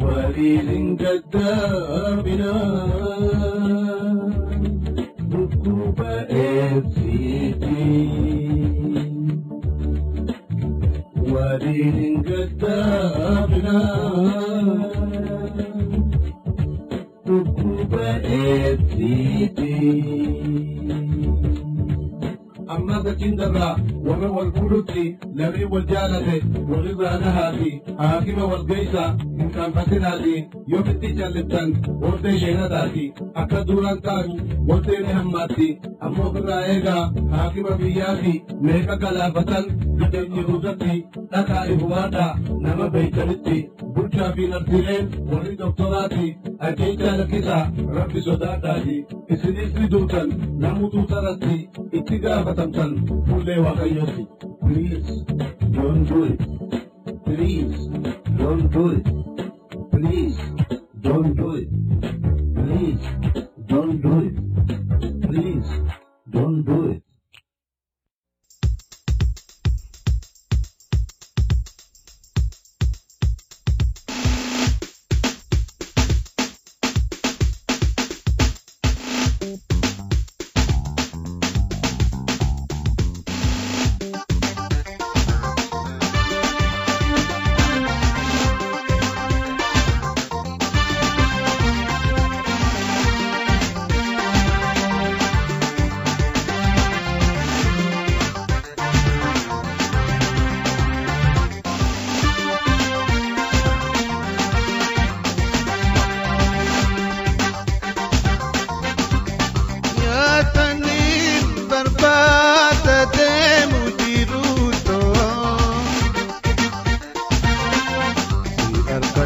وليل 0.03 0.97
جذابنا 0.97 2.55
ركوب 5.33 6.01
اف 6.31 6.85
سي 6.95 7.53
دي 7.63 7.93
وليل 11.33 12.23
جذابنا 12.23 13.79
ركوب 17.29 17.95
اف 17.95 18.81
سي 18.97 19.47
دي 19.57 21.12
أما 22.77 22.97
تجندرا 23.03 23.77
ومن 24.07 24.31
والبلوتي 24.37 25.17
لمن 25.35 25.65
والجالة 25.73 26.29
وغزانهاتي 26.71 27.73
حاكم 27.99 28.43
والقيسة 28.51 29.05
إن 29.41 29.49
كان 29.55 29.71
فتناتي 29.77 30.37
يفتي 30.69 31.09
جلبتن 31.19 31.69
ورد 32.03 32.27
شهنتاتي 32.43 33.07
أكا 33.37 33.63
دوران 33.63 34.01
تاج 34.03 34.27
ورد 34.69 34.91
نهماتي 35.07 35.71
أمو 36.03 36.31
برائيغا 36.35 36.99
حاكم 37.33 37.67
بياتي 37.81 38.35
ميكا 38.61 38.95
كلافتن 39.03 39.65
لدن 39.99 40.27
يهوزتي 40.37 40.97
تكا 41.33 41.59
إبواتا 41.73 42.27
نما 42.65 42.87
بيتنتي 42.95 43.59
برشا 43.95 44.31
في 44.35 44.47
نرتلين 44.47 45.05
ورد 45.33 45.51
دكتوراتي 45.61 46.37
أجيتا 46.61 47.11
لكتا 47.19 47.59
ربي 47.97 48.21
صداتاتي 48.21 48.99
إسنسي 49.33 49.87
دوتن 49.93 50.29
نمو 50.63 50.89
دوترتي 50.89 51.69
اتقافتن 51.95 52.62
taratti 52.63 53.03
itti 53.03 53.03
gaafatamtan 53.03 53.07
fuullee. 53.27 54.27
Please 54.63 55.25
don't 55.73 56.05
do 56.09 56.25
it. 56.25 56.41
Please 57.25 57.89
don't 58.39 58.71
do 58.71 58.91
it. 58.91 59.07
Please 59.91 60.39
don't 61.01 61.35
do 61.37 61.55
it. 61.57 61.69
Please 62.55 63.01
don't 63.67 64.01
do 64.03 64.21
it. 64.21 64.35
Please 65.23 65.71
don't 66.31 66.65
do 66.65 66.91
it. 66.91 67.12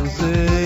fazer. 0.08 0.65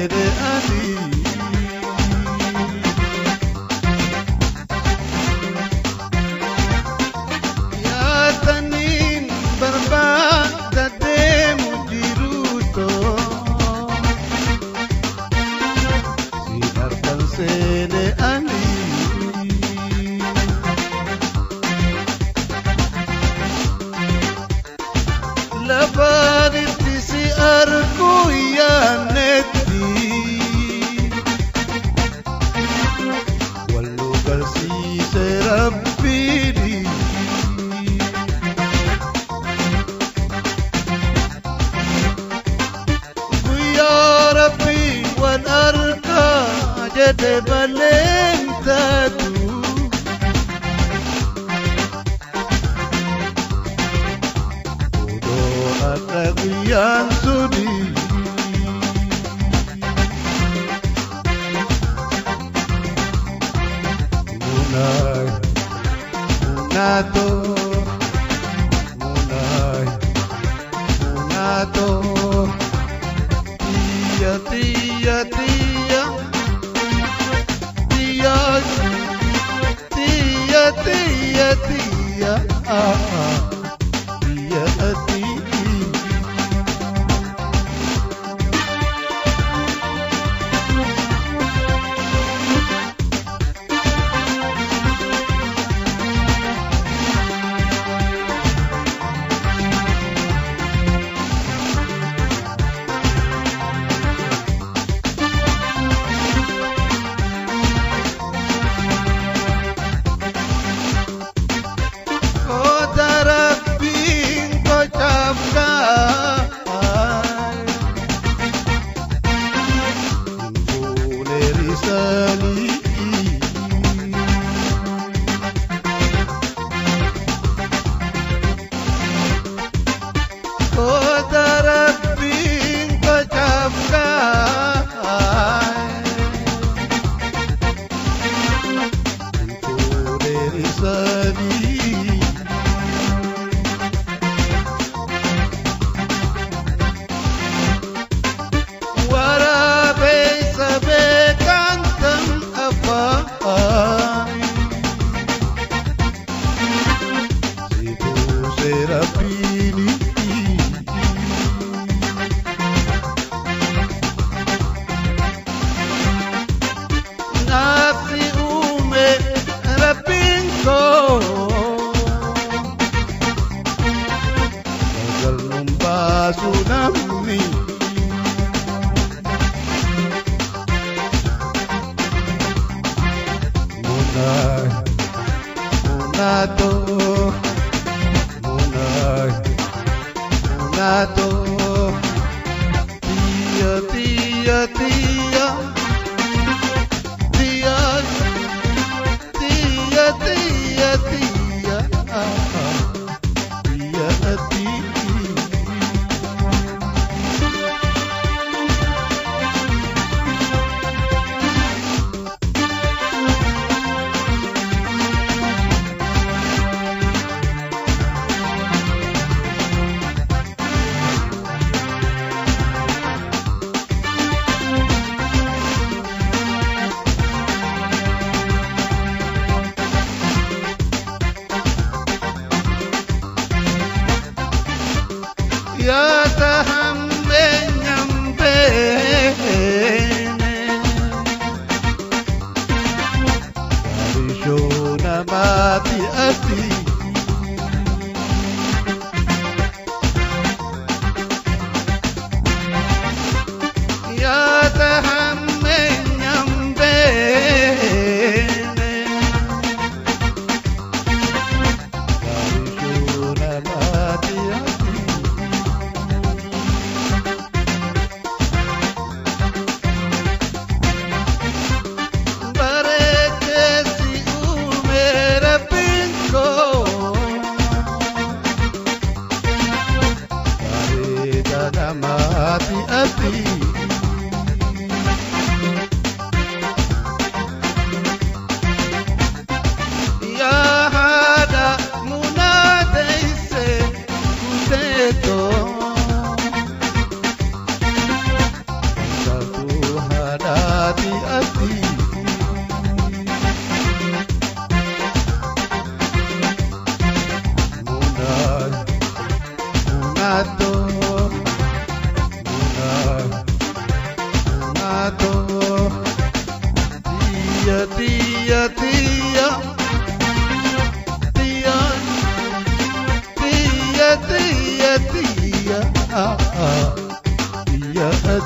Tia, 324.16 324.98
tia, 325.12 325.80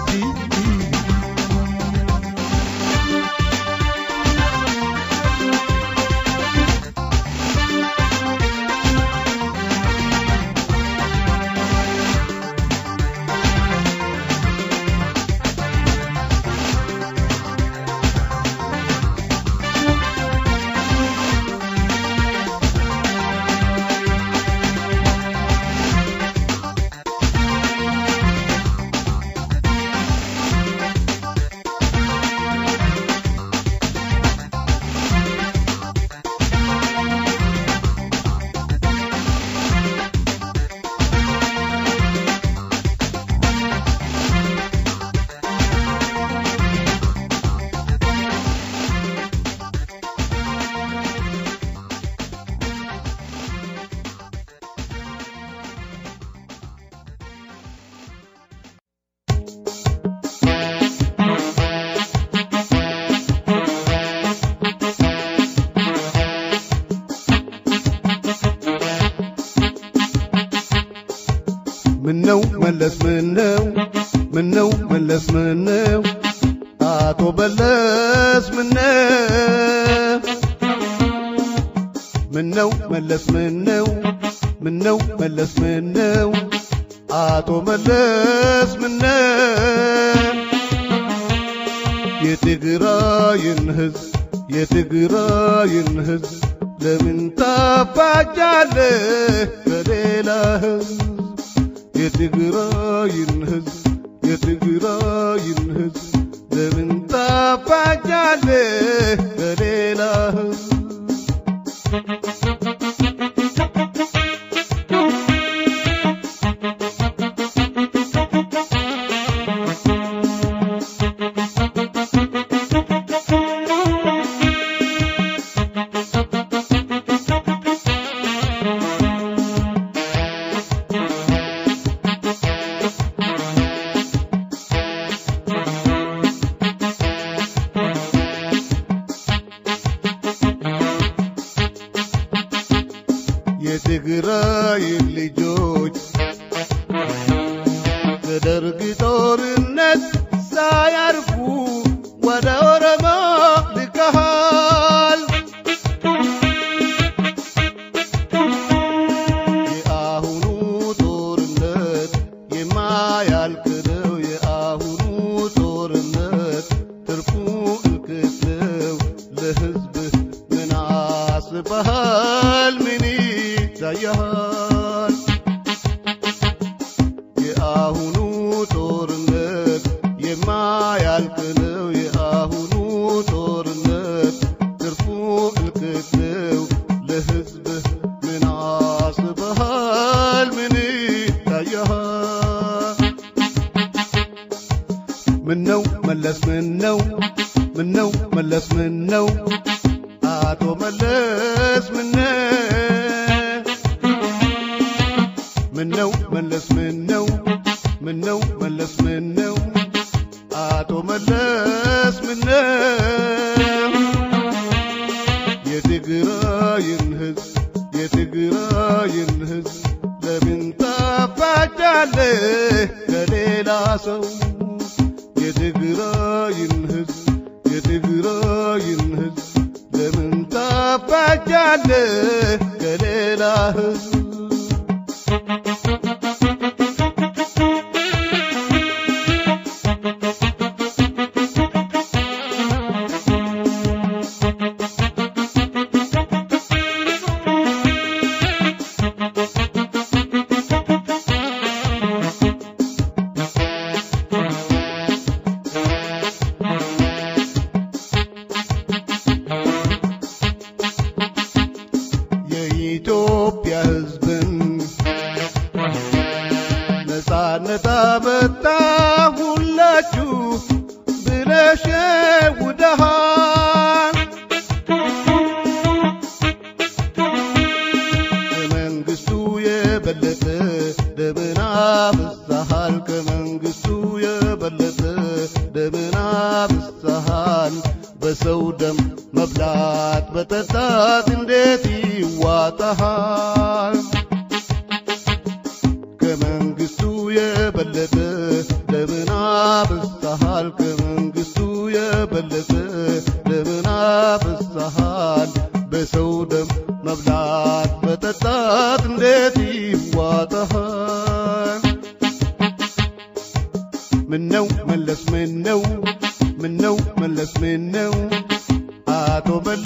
tia, 0.07 0.54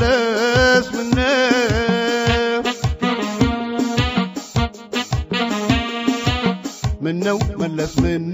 والناس. 0.00 0.86
والناس 0.94 2.64
منو 7.00 7.38
ملس 7.58 7.98
منو 7.98 8.27